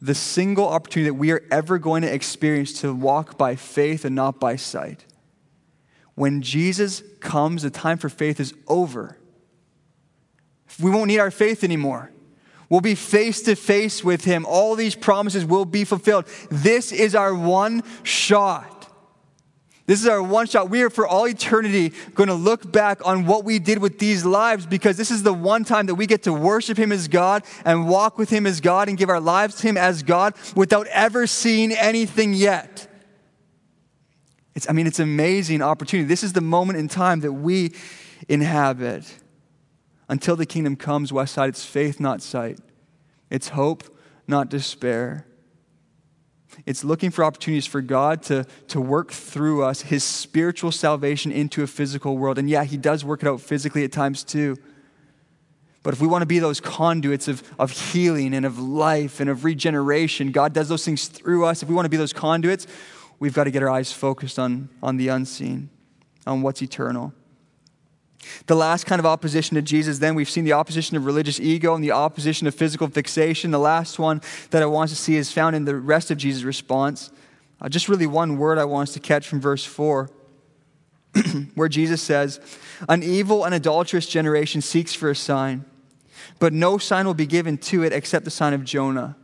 [0.00, 4.14] the single opportunity that we are ever going to experience to walk by faith and
[4.14, 5.04] not by sight.
[6.14, 9.18] When Jesus comes, the time for faith is over.
[10.80, 12.10] We won't need our faith anymore.
[12.68, 14.46] We'll be face to face with Him.
[14.46, 16.26] All these promises will be fulfilled.
[16.50, 18.79] This is our one shot.
[19.90, 20.70] This is our one shot.
[20.70, 24.24] We are for all eternity going to look back on what we did with these
[24.24, 27.42] lives because this is the one time that we get to worship Him as God
[27.64, 30.86] and walk with Him as God and give our lives to Him as God without
[30.92, 32.86] ever seeing anything yet.
[34.54, 36.06] It's, I mean, it's amazing opportunity.
[36.06, 37.74] This is the moment in time that we
[38.28, 39.12] inhabit.
[40.08, 42.60] Until the kingdom comes, Westside, it's faith, not sight.
[43.28, 43.82] It's hope,
[44.28, 45.26] not despair.
[46.66, 51.62] It's looking for opportunities for God to, to work through us his spiritual salvation into
[51.62, 52.38] a physical world.
[52.38, 54.56] And yeah, he does work it out physically at times too.
[55.82, 59.30] But if we want to be those conduits of, of healing and of life and
[59.30, 61.62] of regeneration, God does those things through us.
[61.62, 62.66] If we want to be those conduits,
[63.18, 65.70] we've got to get our eyes focused on, on the unseen,
[66.26, 67.14] on what's eternal.
[68.46, 71.74] The last kind of opposition to Jesus, then we've seen the opposition of religious ego
[71.74, 73.50] and the opposition of physical fixation.
[73.50, 76.42] The last one that I want to see is found in the rest of Jesus'
[76.42, 77.10] response.
[77.60, 80.10] Uh, just really one word I want us to catch from verse 4,
[81.54, 82.40] where Jesus says,
[82.88, 85.64] An evil and adulterous generation seeks for a sign,
[86.38, 89.16] but no sign will be given to it except the sign of Jonah.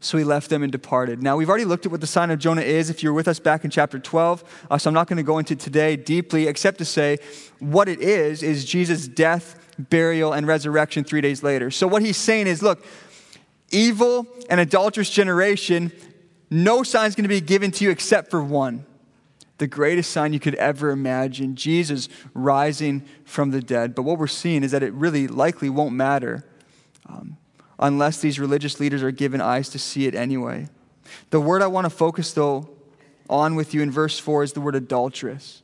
[0.00, 1.22] So he left them and departed.
[1.22, 3.40] Now, we've already looked at what the sign of Jonah is if you're with us
[3.40, 4.66] back in chapter 12.
[4.70, 7.18] Uh, so I'm not going to go into today deeply, except to say
[7.58, 11.70] what it is is Jesus' death, burial, and resurrection three days later.
[11.72, 12.84] So what he's saying is look,
[13.70, 15.90] evil and adulterous generation,
[16.48, 18.86] no sign is going to be given to you except for one
[19.58, 23.94] the greatest sign you could ever imagine Jesus rising from the dead.
[23.94, 26.44] But what we're seeing is that it really likely won't matter.
[27.06, 27.36] Um,
[27.78, 30.68] unless these religious leaders are given eyes to see it anyway.
[31.30, 32.68] The word I want to focus, though,
[33.30, 35.62] on with you in verse 4 is the word adulteress.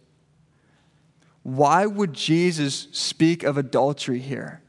[1.43, 4.63] Why would Jesus speak of adultery here?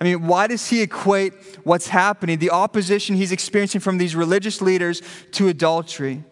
[0.00, 4.62] I mean, why does he equate what's happening, the opposition he's experiencing from these religious
[4.62, 6.24] leaders, to adultery?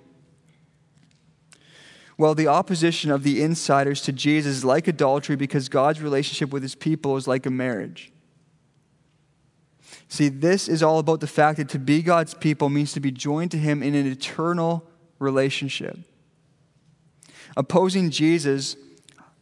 [2.16, 6.62] Well, the opposition of the insiders to Jesus is like adultery because God's relationship with
[6.62, 8.10] his people is like a marriage.
[10.08, 13.10] See, this is all about the fact that to be God's people means to be
[13.10, 14.84] joined to Him in an eternal
[15.18, 15.98] relationship.
[17.56, 18.76] Opposing Jesus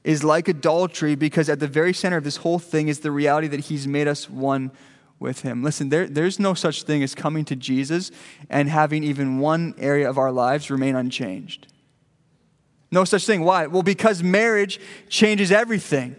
[0.07, 3.49] is like adultery because at the very center of this whole thing is the reality
[3.49, 4.71] that he's made us one
[5.19, 5.63] with him.
[5.63, 8.13] Listen, there, there's no such thing as coming to Jesus
[8.49, 11.67] and having even one area of our lives remain unchanged.
[12.93, 13.43] No such thing.
[13.43, 13.67] Why?
[13.67, 16.15] Well, because marriage changes everything.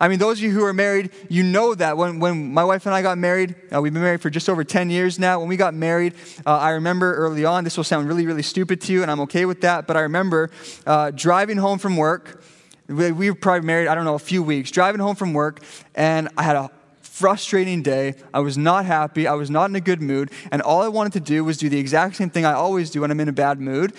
[0.00, 1.96] I mean, those of you who are married, you know that.
[1.96, 4.64] When, when my wife and I got married, uh, we've been married for just over
[4.64, 5.38] 10 years now.
[5.40, 8.80] When we got married, uh, I remember early on, this will sound really, really stupid
[8.82, 10.50] to you, and I'm okay with that, but I remember
[10.86, 12.42] uh, driving home from work.
[12.88, 14.70] We, we were probably married, I don't know, a few weeks.
[14.70, 15.62] Driving home from work,
[15.94, 16.70] and I had a
[17.16, 18.14] frustrating day.
[18.34, 19.26] I was not happy.
[19.26, 20.30] I was not in a good mood.
[20.52, 23.00] And all I wanted to do was do the exact same thing I always do
[23.00, 23.94] when I'm in a bad mood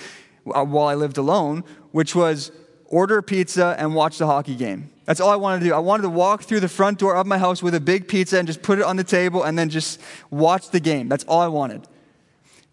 [0.46, 2.52] uh, while I lived alone, which was
[2.88, 4.90] order a pizza and watch the hockey game.
[5.06, 5.74] That's all I wanted to do.
[5.74, 8.38] I wanted to walk through the front door of my house with a big pizza
[8.38, 11.08] and just put it on the table and then just watch the game.
[11.08, 11.88] That's all I wanted.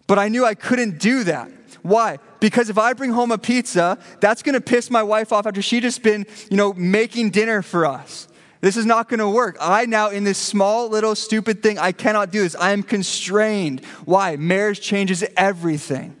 [0.07, 1.49] But I knew I couldn't do that.
[1.81, 2.19] Why?
[2.39, 5.61] Because if I bring home a pizza, that's going to piss my wife off after
[5.61, 8.27] she just been, you know, making dinner for us.
[8.61, 9.57] This is not going to work.
[9.61, 12.55] I now, in this small little stupid thing, I cannot do this.
[12.55, 13.85] I am constrained.
[14.05, 14.35] Why?
[14.37, 16.15] Marriage changes everything.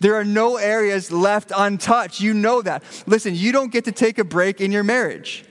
[0.00, 2.20] There are no areas left untouched.
[2.20, 2.82] You know that.
[3.06, 5.44] Listen, you don't get to take a break in your marriage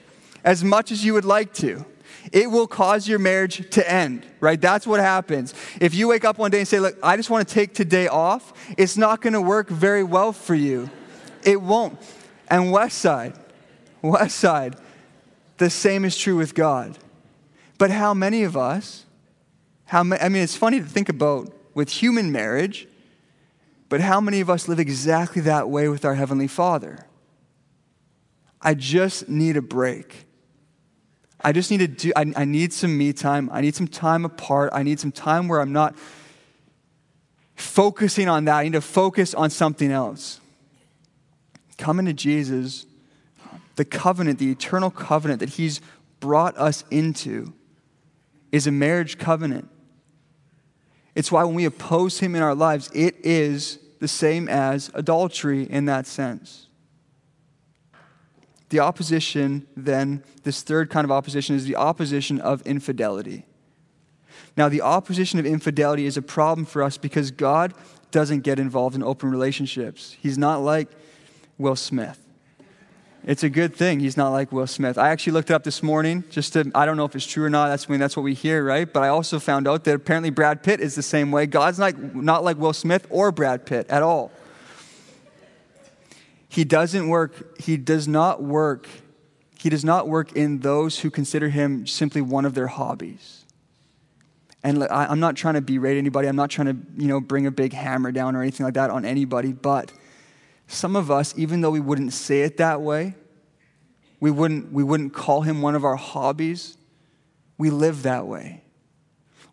[0.44, 1.86] as much as you would like to.
[2.32, 4.60] It will cause your marriage to end, right?
[4.60, 5.54] That's what happens.
[5.80, 8.08] If you wake up one day and say, Look, I just want to take today
[8.08, 10.90] off, it's not going to work very well for you.
[11.44, 12.00] It won't.
[12.50, 13.34] And West Side,
[14.02, 14.76] West Side,
[15.58, 16.98] the same is true with God.
[17.78, 19.06] But how many of us,
[19.86, 22.88] how ma- I mean, it's funny to think about with human marriage,
[23.90, 27.06] but how many of us live exactly that way with our Heavenly Father?
[28.62, 30.26] I just need a break.
[31.42, 33.50] I just need to do, I, I, need some me time.
[33.54, 34.72] I need some time apart.
[34.74, 35.96] I need some time where I'm not
[37.56, 38.58] focusing on that.
[38.58, 40.42] I need to focus on something else.
[41.78, 42.88] Coming to Jesus,
[43.76, 45.80] the covenant, the eternal covenant that He's
[46.20, 47.54] brought us into,
[48.52, 49.70] is a marriage covenant.
[51.18, 55.64] It's why when we oppose him in our lives, it is the same as adultery
[55.64, 56.68] in that sense.
[58.70, 63.48] The opposition, then, this third kind of opposition is the opposition of infidelity.
[64.56, 67.74] Now, the opposition of infidelity is a problem for us because God
[68.12, 70.16] doesn't get involved in open relationships.
[70.22, 70.88] He's not like
[71.58, 72.27] Will Smith.
[73.28, 74.98] It's a good thing he's not like Will Smith.
[74.98, 77.44] I actually looked it up this morning just to, I don't know if it's true
[77.44, 77.68] or not.
[77.68, 78.92] That's, I mean, that's what we hear, right?
[78.92, 81.46] But I also found out that apparently Brad Pitt is the same way.
[81.46, 84.32] God's not, not like Will Smith or Brad Pitt at all.
[86.48, 88.88] He doesn't work, he does not work,
[89.60, 93.44] he does not work in those who consider him simply one of their hobbies.
[94.64, 96.30] And I'm not trying to berate anybody.
[96.30, 98.90] I'm not trying to, you know, bring a big hammer down or anything like that
[98.90, 99.92] on anybody, but
[100.68, 103.16] some of us, even though we wouldn't say it that way,
[104.20, 106.78] we wouldn't, we wouldn't call him one of our hobbies,
[107.58, 108.64] we live that way.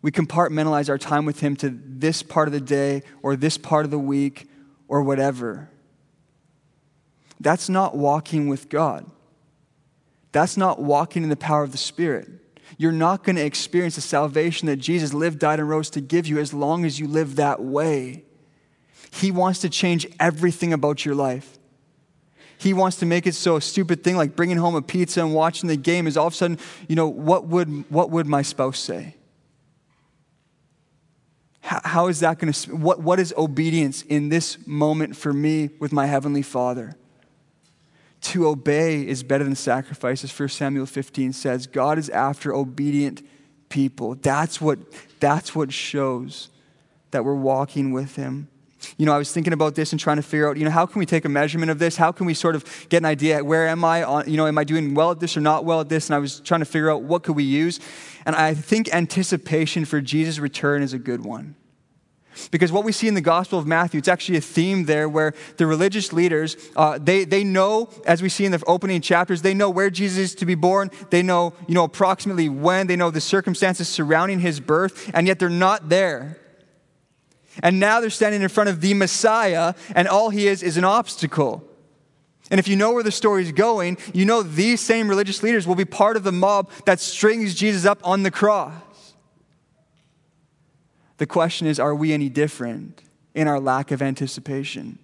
[0.01, 3.85] We compartmentalize our time with him to this part of the day or this part
[3.85, 4.47] of the week
[4.87, 5.69] or whatever.
[7.39, 9.09] That's not walking with God.
[10.31, 12.29] That's not walking in the power of the Spirit.
[12.77, 16.27] You're not going to experience the salvation that Jesus lived, died, and rose to give
[16.27, 18.24] you as long as you live that way.
[19.15, 21.57] He wants to change everything about your life.
[22.57, 25.33] He wants to make it so a stupid thing like bringing home a pizza and
[25.33, 28.41] watching the game is all of a sudden, you know, what would, what would my
[28.41, 29.15] spouse say?
[31.65, 35.71] how, how is that going to, what, what is obedience in this moment for me
[35.79, 36.95] with my Heavenly Father?
[38.21, 41.65] To obey is better than sacrifice, as 1 Samuel 15 says.
[41.65, 43.23] God is after obedient
[43.69, 44.13] people.
[44.13, 44.77] That's what,
[45.19, 46.49] that's what shows
[47.09, 48.47] that we're walking with Him
[48.97, 50.85] you know, I was thinking about this and trying to figure out, you know, how
[50.85, 51.95] can we take a measurement of this?
[51.95, 54.57] How can we sort of get an idea where am I on, you know, am
[54.57, 56.07] I doing well at this or not well at this?
[56.07, 57.79] And I was trying to figure out what could we use.
[58.25, 61.55] And I think anticipation for Jesus' return is a good one.
[62.51, 65.33] Because what we see in the Gospel of Matthew, it's actually a theme there where
[65.57, 69.53] the religious leaders, uh, they, they know, as we see in the opening chapters, they
[69.53, 70.91] know where Jesus is to be born.
[71.09, 72.87] They know, you know, approximately when.
[72.87, 76.39] They know the circumstances surrounding his birth, and yet they're not there.
[77.63, 80.83] And now they're standing in front of the Messiah, and all he is is an
[80.83, 81.63] obstacle.
[82.51, 85.65] And if you know where the story is going, you know these same religious leaders
[85.65, 88.73] will be part of the mob that strings Jesus up on the cross.
[91.17, 93.01] The question is are we any different
[93.33, 94.99] in our lack of anticipation?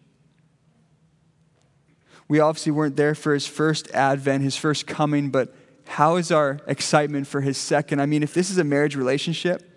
[2.28, 5.54] We obviously weren't there for his first advent, his first coming, but
[5.86, 8.02] how is our excitement for his second?
[8.02, 9.70] I mean, if this is a marriage relationship,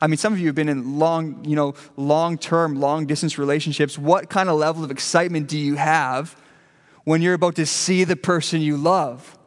[0.00, 3.38] I mean, some of you have been in long, you know, long term, long distance
[3.38, 3.98] relationships.
[3.98, 6.36] What kind of level of excitement do you have
[7.06, 9.38] when you're about to see the person you love.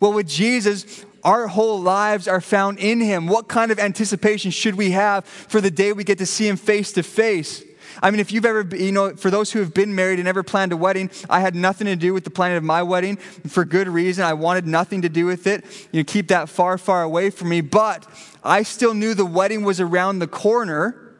[0.00, 3.26] Well, with Jesus, our whole lives are found in him.
[3.26, 6.56] What kind of anticipation should we have for the day we get to see him
[6.56, 7.62] face to face?
[8.00, 10.42] I mean, if you've ever, you know, for those who have been married and never
[10.42, 13.64] planned a wedding, I had nothing to do with the planning of my wedding for
[13.64, 14.24] good reason.
[14.24, 15.64] I wanted nothing to do with it.
[15.92, 17.60] You know, keep that far, far away from me.
[17.60, 18.06] But
[18.44, 21.14] I still knew the wedding was around the corner,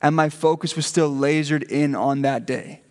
[0.00, 2.82] and my focus was still lasered in on that day.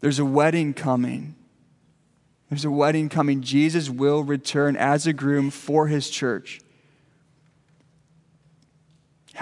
[0.00, 1.36] There's a wedding coming.
[2.48, 3.40] There's a wedding coming.
[3.40, 6.60] Jesus will return as a groom for his church.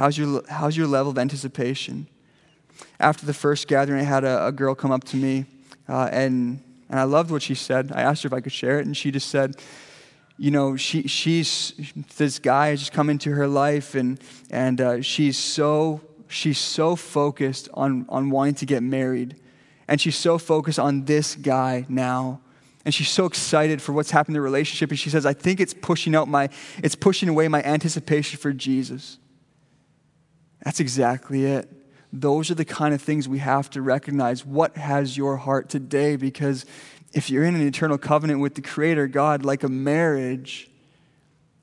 [0.01, 2.07] How's your, how's your level of anticipation?
[2.98, 5.44] After the first gathering, I had a, a girl come up to me,
[5.90, 7.92] uh, and, and I loved what she said.
[7.94, 9.57] I asked her if I could share it, and she just said,
[10.38, 11.74] you know, she, she's,
[12.16, 14.18] this guy has just come into her life, and,
[14.51, 19.36] and uh, she's, so, she's so focused on, on wanting to get married.
[19.86, 22.40] And she's so focused on this guy now
[22.86, 25.61] and she's so excited for what's happened in the relationship and she says i think
[25.61, 26.48] it's pushing out my
[26.82, 29.18] it's pushing away my anticipation for jesus
[30.62, 31.70] that's exactly it.
[32.12, 36.16] Those are the kind of things we have to recognize what has your heart today
[36.16, 36.66] because
[37.12, 40.70] if you're in an eternal covenant with the creator god like a marriage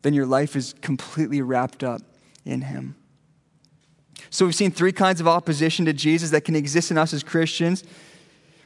[0.02, 2.02] then your life is completely wrapped up
[2.46, 2.96] in him.
[4.30, 7.24] So we've seen three kinds of opposition to jesus that can exist in us as
[7.24, 7.84] christians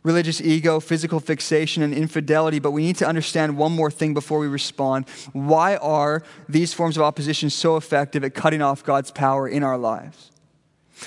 [0.04, 2.60] religious ego, physical fixation, and infidelity.
[2.60, 5.08] But we need to understand one more thing before we respond.
[5.34, 9.78] Why are these forms of opposition so effective at cutting off God's power in our
[9.78, 10.32] lives?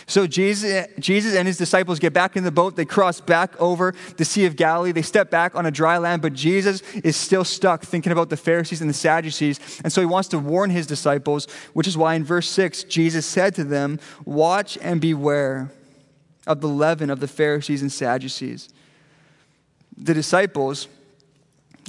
[0.07, 2.75] So Jesus, Jesus and his disciples get back in the boat.
[2.75, 4.91] They cross back over the Sea of Galilee.
[4.91, 8.37] They step back on a dry land, but Jesus is still stuck thinking about the
[8.37, 9.61] Pharisees and the Sadducees.
[9.85, 13.25] And so he wants to warn his disciples, which is why in verse 6, Jesus
[13.25, 15.71] said to them, Watch and beware
[16.45, 18.69] of the leaven of the Pharisees and Sadducees
[19.97, 20.89] the disciples,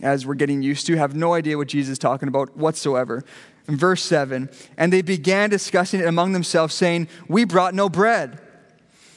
[0.04, 3.24] as we're getting used to, have no idea what Jesus is talking about whatsoever.
[3.68, 4.48] In verse 7,
[4.78, 8.40] and they began discussing it among themselves, saying, We brought no bread.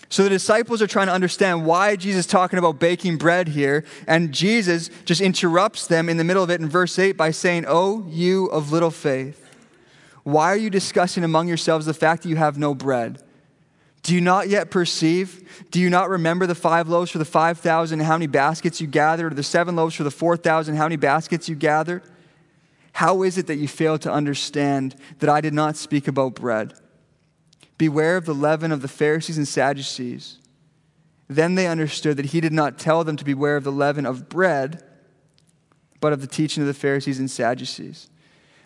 [0.09, 3.85] So the disciples are trying to understand why Jesus is talking about baking bread here,
[4.07, 7.67] and Jesus just interrupts them in the middle of it in verse 8 by saying,
[7.69, 9.55] Oh, you of little faith,
[10.23, 13.23] why are you discussing among yourselves the fact that you have no bread?
[14.03, 15.67] Do you not yet perceive?
[15.71, 19.33] Do you not remember the five loaves for the 5,000 how many baskets you gathered,
[19.33, 22.03] or the seven loaves for the 4,000 how many baskets you gathered?
[22.93, 26.75] How is it that you fail to understand that I did not speak about bread?
[27.77, 30.39] Beware of the leaven of the Pharisees and Sadducees.
[31.29, 34.29] Then they understood that he did not tell them to beware of the leaven of
[34.29, 34.83] bread,
[36.01, 38.09] but of the teaching of the Pharisees and Sadducees.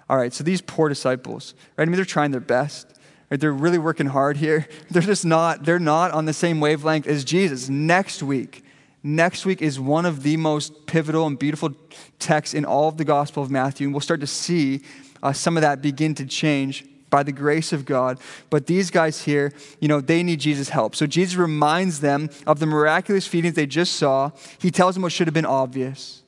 [0.08, 1.86] All right, so these poor disciples, right?
[1.86, 2.98] I mean, they're trying their best.
[3.32, 3.40] Right?
[3.40, 4.68] They're really working hard here.
[4.90, 7.70] They're just not, they're not on the same wavelength as Jesus.
[7.70, 8.62] Next week,
[9.02, 11.70] next week is one of the most pivotal and beautiful
[12.18, 13.86] texts in all of the Gospel of Matthew.
[13.86, 14.82] And we'll start to see
[15.22, 18.20] uh, some of that begin to change by the grace of God.
[18.50, 20.94] But these guys here, you know, they need Jesus' help.
[20.94, 24.32] So Jesus reminds them of the miraculous feedings they just saw.
[24.58, 26.22] He tells them what should have been obvious.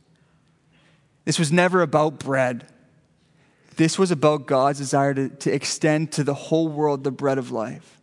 [1.26, 2.66] This was never about bread.
[3.76, 7.50] This was about God's desire to, to extend to the whole world the bread of
[7.50, 8.00] life.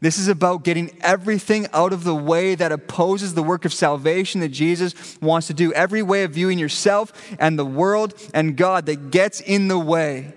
[0.00, 4.40] This is about getting everything out of the way that opposes the work of salvation
[4.40, 5.72] that Jesus wants to do.
[5.74, 10.32] Every way of viewing yourself and the world and God that gets in the way.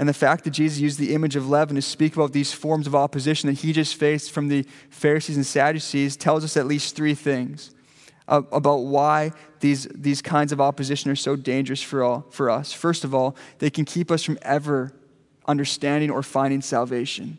[0.00, 2.86] And the fact that Jesus used the image of leaven to speak about these forms
[2.86, 6.96] of opposition that he just faced from the Pharisees and Sadducees tells us at least
[6.96, 7.70] three things
[8.30, 12.72] about why these, these kinds of opposition are so dangerous for, all, for us.
[12.72, 14.92] First of all, they can keep us from ever
[15.46, 17.38] understanding or finding salvation.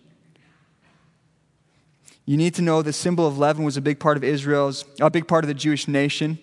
[2.26, 5.10] You need to know the symbol of leaven was a big part of Israel's, a
[5.10, 6.38] big part of the Jewish nation.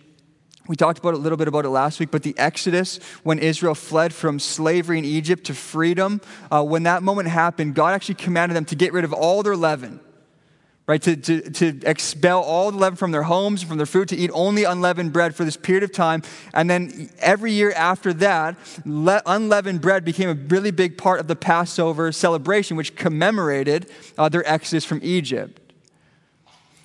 [0.67, 3.75] We talked about a little bit about it last week, but the Exodus, when Israel
[3.75, 6.21] fled from slavery in Egypt to freedom,
[6.51, 9.57] uh, when that moment happened, God actually commanded them to get rid of all their
[9.57, 10.01] leaven
[10.89, 11.03] right?
[11.03, 14.31] To, to, to expel all the leaven from their homes, from their food, to eat
[14.33, 16.23] only unleavened bread for this period of time.
[16.55, 21.29] And then every year after that, le- unleavened bread became a really big part of
[21.29, 25.61] the Passover celebration, which commemorated uh, their exodus from Egypt.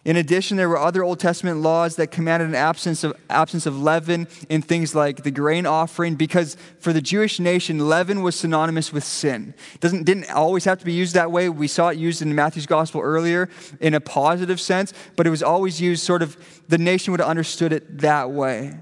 [0.06, 3.82] In addition, there were other Old Testament laws that commanded an absence of, absence of
[3.82, 8.92] leaven in things like the grain offering, because for the Jewish nation, leaven was synonymous
[8.92, 9.54] with sin.
[9.74, 11.48] It doesn't, didn't always have to be used that way.
[11.48, 13.50] We saw it used in Matthew's gospel earlier
[13.80, 16.38] in a positive sense, but it was always used sort of,
[16.68, 18.78] the nation would have understood it that way.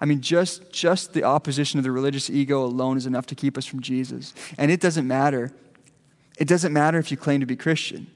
[0.00, 3.56] I mean, just, just the opposition of the religious ego alone is enough to keep
[3.56, 4.34] us from Jesus.
[4.58, 5.52] And it doesn't matter.
[6.36, 8.08] It doesn't matter if you claim to be Christian.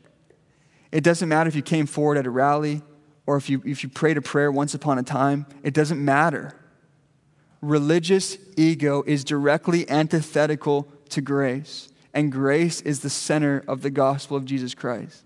[0.90, 2.82] It doesn't matter if you came forward at a rally
[3.26, 5.46] or if you, if you prayed a prayer once upon a time.
[5.62, 6.54] It doesn't matter.
[7.60, 14.36] Religious ego is directly antithetical to grace, and grace is the center of the gospel
[14.36, 15.24] of Jesus Christ.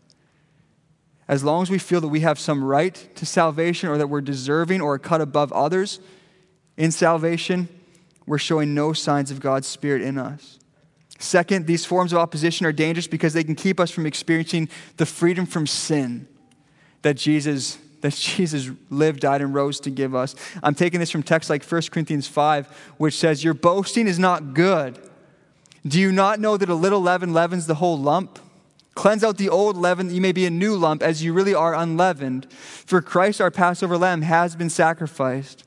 [1.28, 4.20] As long as we feel that we have some right to salvation or that we're
[4.20, 6.00] deserving or cut above others
[6.76, 7.68] in salvation,
[8.26, 10.58] we're showing no signs of God's Spirit in us.
[11.22, 15.06] Second, these forms of opposition are dangerous because they can keep us from experiencing the
[15.06, 16.26] freedom from sin
[17.02, 20.34] that Jesus that Jesus lived, died, and rose to give us.
[20.64, 22.66] I'm taking this from texts like 1 Corinthians 5,
[22.96, 24.98] which says, Your boasting is not good.
[25.86, 28.40] Do you not know that a little leaven leavens the whole lump?
[28.96, 31.54] Cleanse out the old leaven that you may be a new lump, as you really
[31.54, 32.52] are unleavened.
[32.52, 35.62] For Christ, our Passover lamb, has been sacrificed.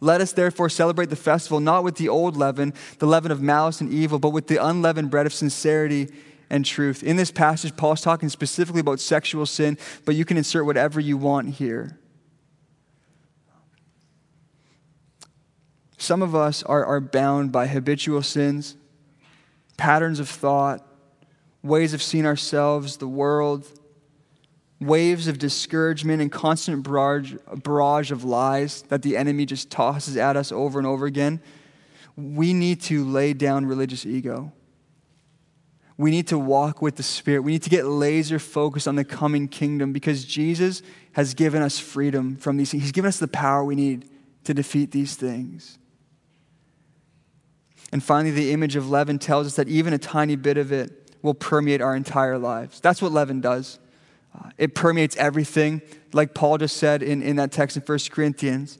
[0.00, 3.80] Let us therefore celebrate the festival not with the old leaven, the leaven of malice
[3.80, 6.08] and evil, but with the unleavened bread of sincerity
[6.50, 7.02] and truth.
[7.02, 11.16] In this passage, Paul's talking specifically about sexual sin, but you can insert whatever you
[11.16, 11.98] want here.
[15.98, 18.76] Some of us are, are bound by habitual sins,
[19.76, 20.84] patterns of thought,
[21.62, 23.68] ways of seeing ourselves, the world,
[24.86, 30.36] waves of discouragement and constant barrage, barrage of lies that the enemy just tosses at
[30.36, 31.40] us over and over again,
[32.16, 34.52] we need to lay down religious ego.
[35.96, 37.42] We need to walk with the Spirit.
[37.42, 41.78] We need to get laser focused on the coming kingdom because Jesus has given us
[41.78, 42.82] freedom from these things.
[42.82, 44.08] He's given us the power we need
[44.44, 45.78] to defeat these things.
[47.92, 51.14] And finally, the image of leaven tells us that even a tiny bit of it
[51.20, 52.80] will permeate our entire lives.
[52.80, 53.78] That's what leaven does.
[54.58, 58.78] It permeates everything, like Paul just said in, in that text in 1 Corinthians.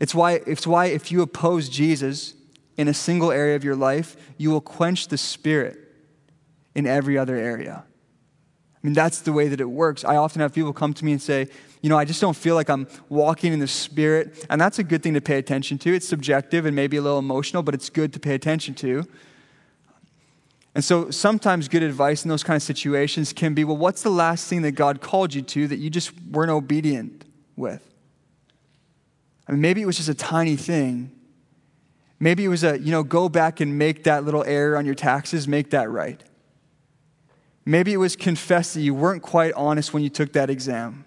[0.00, 2.34] It's why, it's why if you oppose Jesus
[2.76, 5.78] in a single area of your life, you will quench the Spirit
[6.74, 7.84] in every other area.
[7.86, 10.04] I mean, that's the way that it works.
[10.04, 11.48] I often have people come to me and say,
[11.80, 14.44] you know, I just don't feel like I'm walking in the Spirit.
[14.50, 15.94] And that's a good thing to pay attention to.
[15.94, 19.06] It's subjective and maybe a little emotional, but it's good to pay attention to.
[20.74, 24.10] And so sometimes good advice in those kind of situations can be well, what's the
[24.10, 27.24] last thing that God called you to that you just weren't obedient
[27.56, 27.94] with?
[29.46, 31.12] I mean, maybe it was just a tiny thing.
[32.18, 34.94] Maybe it was a, you know, go back and make that little error on your
[34.94, 36.22] taxes, make that right.
[37.64, 41.04] Maybe it was confess that you weren't quite honest when you took that exam.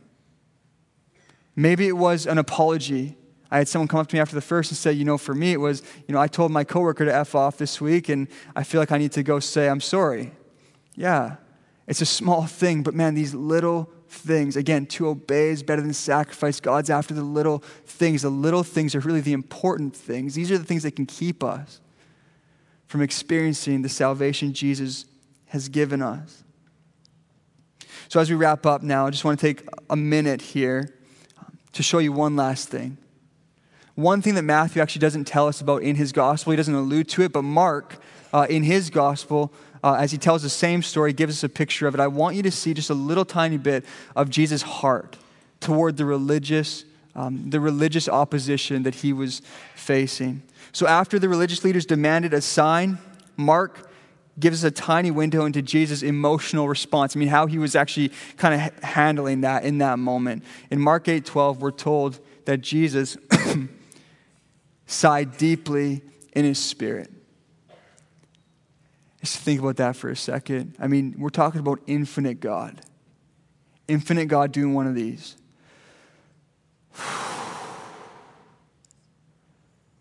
[1.56, 3.18] Maybe it was an apology
[3.50, 5.34] I had someone come up to me after the first and say, you know, for
[5.34, 8.28] me, it was, you know, I told my coworker to F off this week, and
[8.56, 10.32] I feel like I need to go say, I'm sorry.
[10.96, 11.38] Yeah,
[11.88, 15.94] it's a small thing, but man, these little things, again, to obey is better than
[15.94, 16.60] sacrifice.
[16.60, 18.24] God's after the little things.
[18.24, 20.36] The little things are really the important things.
[20.36, 21.80] These are the things that can keep us
[22.88, 25.06] from experiencing the salvation Jesus
[25.48, 26.44] has given us.
[28.10, 30.94] So, as we wrap up now, I just want to take a minute here
[31.38, 32.98] um, to show you one last thing.
[33.98, 37.10] One thing that Matthew actually doesn't tell us about in his gospel, he doesn't allude
[37.10, 37.98] to it, but Mark,
[38.32, 39.52] uh, in his gospel,
[39.84, 42.00] uh, as he tells the same story, gives us a picture of it.
[42.00, 43.84] I want you to see just a little tiny bit
[44.16, 45.18] of Jesus' heart
[45.62, 46.86] toward the religious,
[47.16, 49.42] um, the religious opposition that he was
[49.74, 50.44] facing.
[50.74, 53.00] So after the religious leaders demanded a sign,
[53.36, 53.90] Mark
[54.40, 57.16] gives us a tiny window into Jesus' emotional response.
[57.16, 60.44] I mean, how he was actually kind of handling that in that moment.
[60.70, 63.18] In Mark 8 12, we're told that Jesus
[64.88, 66.02] sighed deeply
[66.34, 67.12] in his spirit.
[69.22, 70.76] Just think about that for a second.
[70.80, 72.82] I mean, we're talking about infinite God.
[73.88, 75.36] Infinite God doing one of these.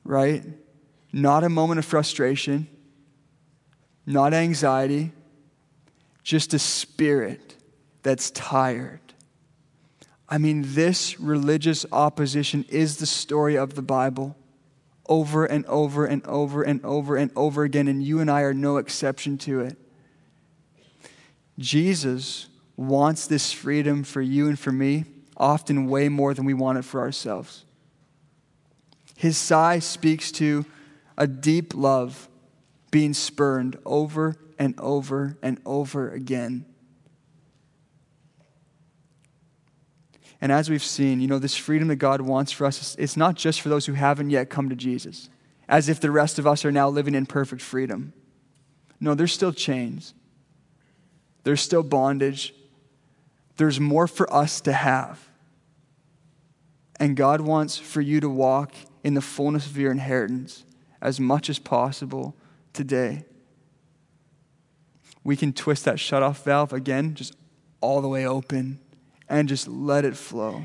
[0.05, 0.45] right?
[1.13, 2.69] Not a moment of frustration,
[4.07, 5.13] not anxiety,
[6.23, 7.57] just a spirit
[8.03, 9.01] that's tired.
[10.29, 14.37] I mean, this religious opposition is the story of the Bible
[15.09, 18.55] over and over and over and over and over again, and you and I are
[18.55, 19.77] no exception to it.
[21.59, 25.05] Jesus wants this freedom for you and for me,
[25.37, 27.65] often way more than we want it for ourselves.
[29.17, 30.67] His sigh speaks to
[31.17, 32.29] a deep love
[32.91, 36.67] being spurned over and over and over again.
[40.41, 43.37] And as we've seen, you know, this freedom that God wants for us, it's not
[43.37, 45.31] just for those who haven't yet come to Jesus,
[45.69, 48.13] as if the rest of us are now living in perfect freedom.
[49.01, 50.15] No, there's still chains,
[51.45, 52.55] there's still bondage,
[53.57, 55.27] there's more for us to have.
[56.99, 58.73] And God wants for you to walk
[59.05, 60.65] in the fullness of your inheritance
[61.01, 62.35] as much as possible
[62.73, 63.25] today.
[65.25, 67.35] We can twist that shut off valve again, just
[67.81, 68.81] all the way open
[69.29, 70.65] and just let it flow.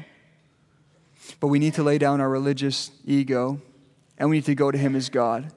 [1.40, 3.62] But we need to lay down our religious ego
[4.18, 5.52] and we need to go to Him as God.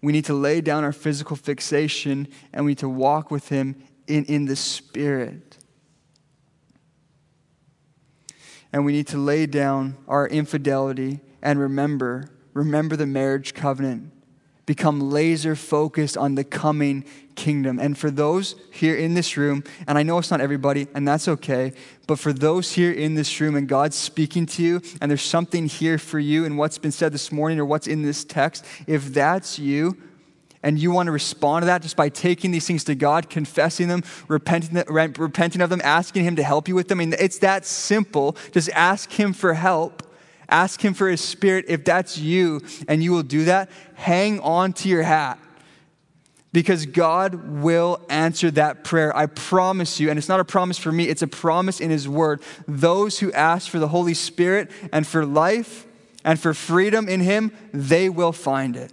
[0.00, 3.82] We need to lay down our physical fixation and we need to walk with Him
[4.06, 5.58] in, in the Spirit.
[8.72, 14.12] And we need to lay down our infidelity and remember, remember the marriage covenant
[14.68, 17.02] become laser focused on the coming
[17.36, 17.78] kingdom.
[17.78, 21.26] And for those here in this room, and I know it's not everybody, and that's
[21.26, 21.72] okay,
[22.06, 25.68] but for those here in this room and God's speaking to you, and there's something
[25.68, 29.14] here for you in what's been said this morning or what's in this text, if
[29.14, 29.96] that's you,
[30.62, 33.88] and you want to respond to that just by taking these things to God, confessing
[33.88, 36.98] them, repenting, repenting of them, asking Him to help you with them.
[37.00, 38.36] I mean, it's that simple.
[38.52, 40.02] Just ask Him for help
[40.48, 41.66] Ask Him for His Spirit.
[41.68, 45.38] If that's you and you will do that, hang on to your hat
[46.52, 49.14] because God will answer that prayer.
[49.16, 50.10] I promise you.
[50.10, 52.42] And it's not a promise for me, it's a promise in His Word.
[52.66, 55.86] Those who ask for the Holy Spirit and for life
[56.24, 58.92] and for freedom in Him, they will find it.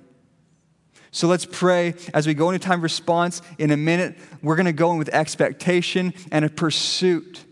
[1.11, 3.41] So let's pray as we go into time response.
[3.57, 7.44] In a minute, we're going to go in with expectation and a pursuit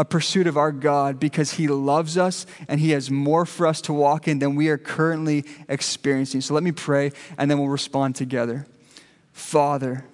[0.00, 3.82] a pursuit of our God because He loves us and He has more for us
[3.82, 6.40] to walk in than we are currently experiencing.
[6.40, 8.66] So let me pray and then we'll respond together.
[9.34, 10.06] Father,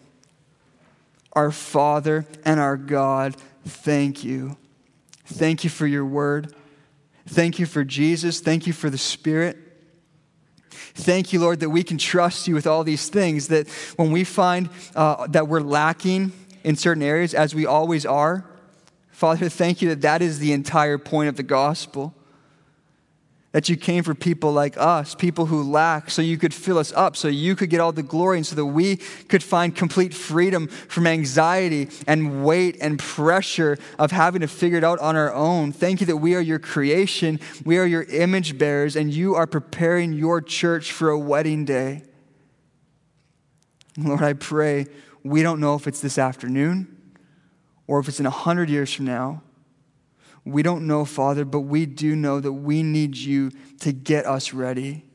[1.35, 4.57] our Father and our God, thank you.
[5.25, 6.53] Thank you for your word.
[7.29, 8.41] Thank you for Jesus.
[8.41, 9.57] Thank you for the Spirit.
[10.71, 14.25] Thank you, Lord, that we can trust you with all these things, that when we
[14.25, 16.33] find uh, that we're lacking
[16.65, 18.45] in certain areas, as we always are,
[19.17, 22.15] Father, thank you that that is the entire point of the gospel.
[23.53, 26.93] That you came for people like us, people who lack, so you could fill us
[26.93, 30.13] up, so you could get all the glory, and so that we could find complete
[30.13, 35.33] freedom from anxiety and weight and pressure of having to figure it out on our
[35.33, 35.73] own.
[35.73, 39.47] Thank you that we are your creation, we are your image bearers, and you are
[39.47, 42.03] preparing your church for a wedding day.
[43.97, 44.89] Lord, I pray
[45.23, 46.96] we don't know if it's this afternoon
[47.87, 49.43] or if it's in a hundred years from now.
[50.45, 54.53] We don't know, Father, but we do know that we need you to get us
[54.53, 55.07] ready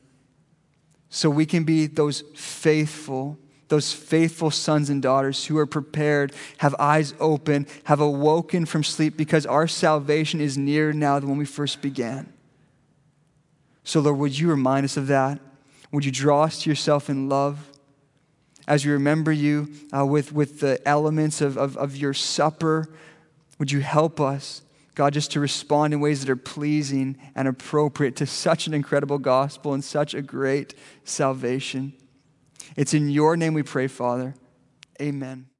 [1.14, 6.74] so we can be those faithful, those faithful sons and daughters who are prepared, have
[6.78, 11.44] eyes open, have awoken from sleep because our salvation is nearer now than when we
[11.44, 12.32] first began.
[13.84, 15.38] So, Lord, would you remind us of that?
[15.92, 17.68] Would you draw us to yourself in love?
[18.72, 22.88] As we remember you uh, with, with the elements of, of, of your supper,
[23.58, 24.62] would you help us,
[24.94, 29.18] God, just to respond in ways that are pleasing and appropriate to such an incredible
[29.18, 30.72] gospel and such a great
[31.04, 31.92] salvation?
[32.74, 34.34] It's in your name we pray, Father.
[35.02, 35.51] Amen.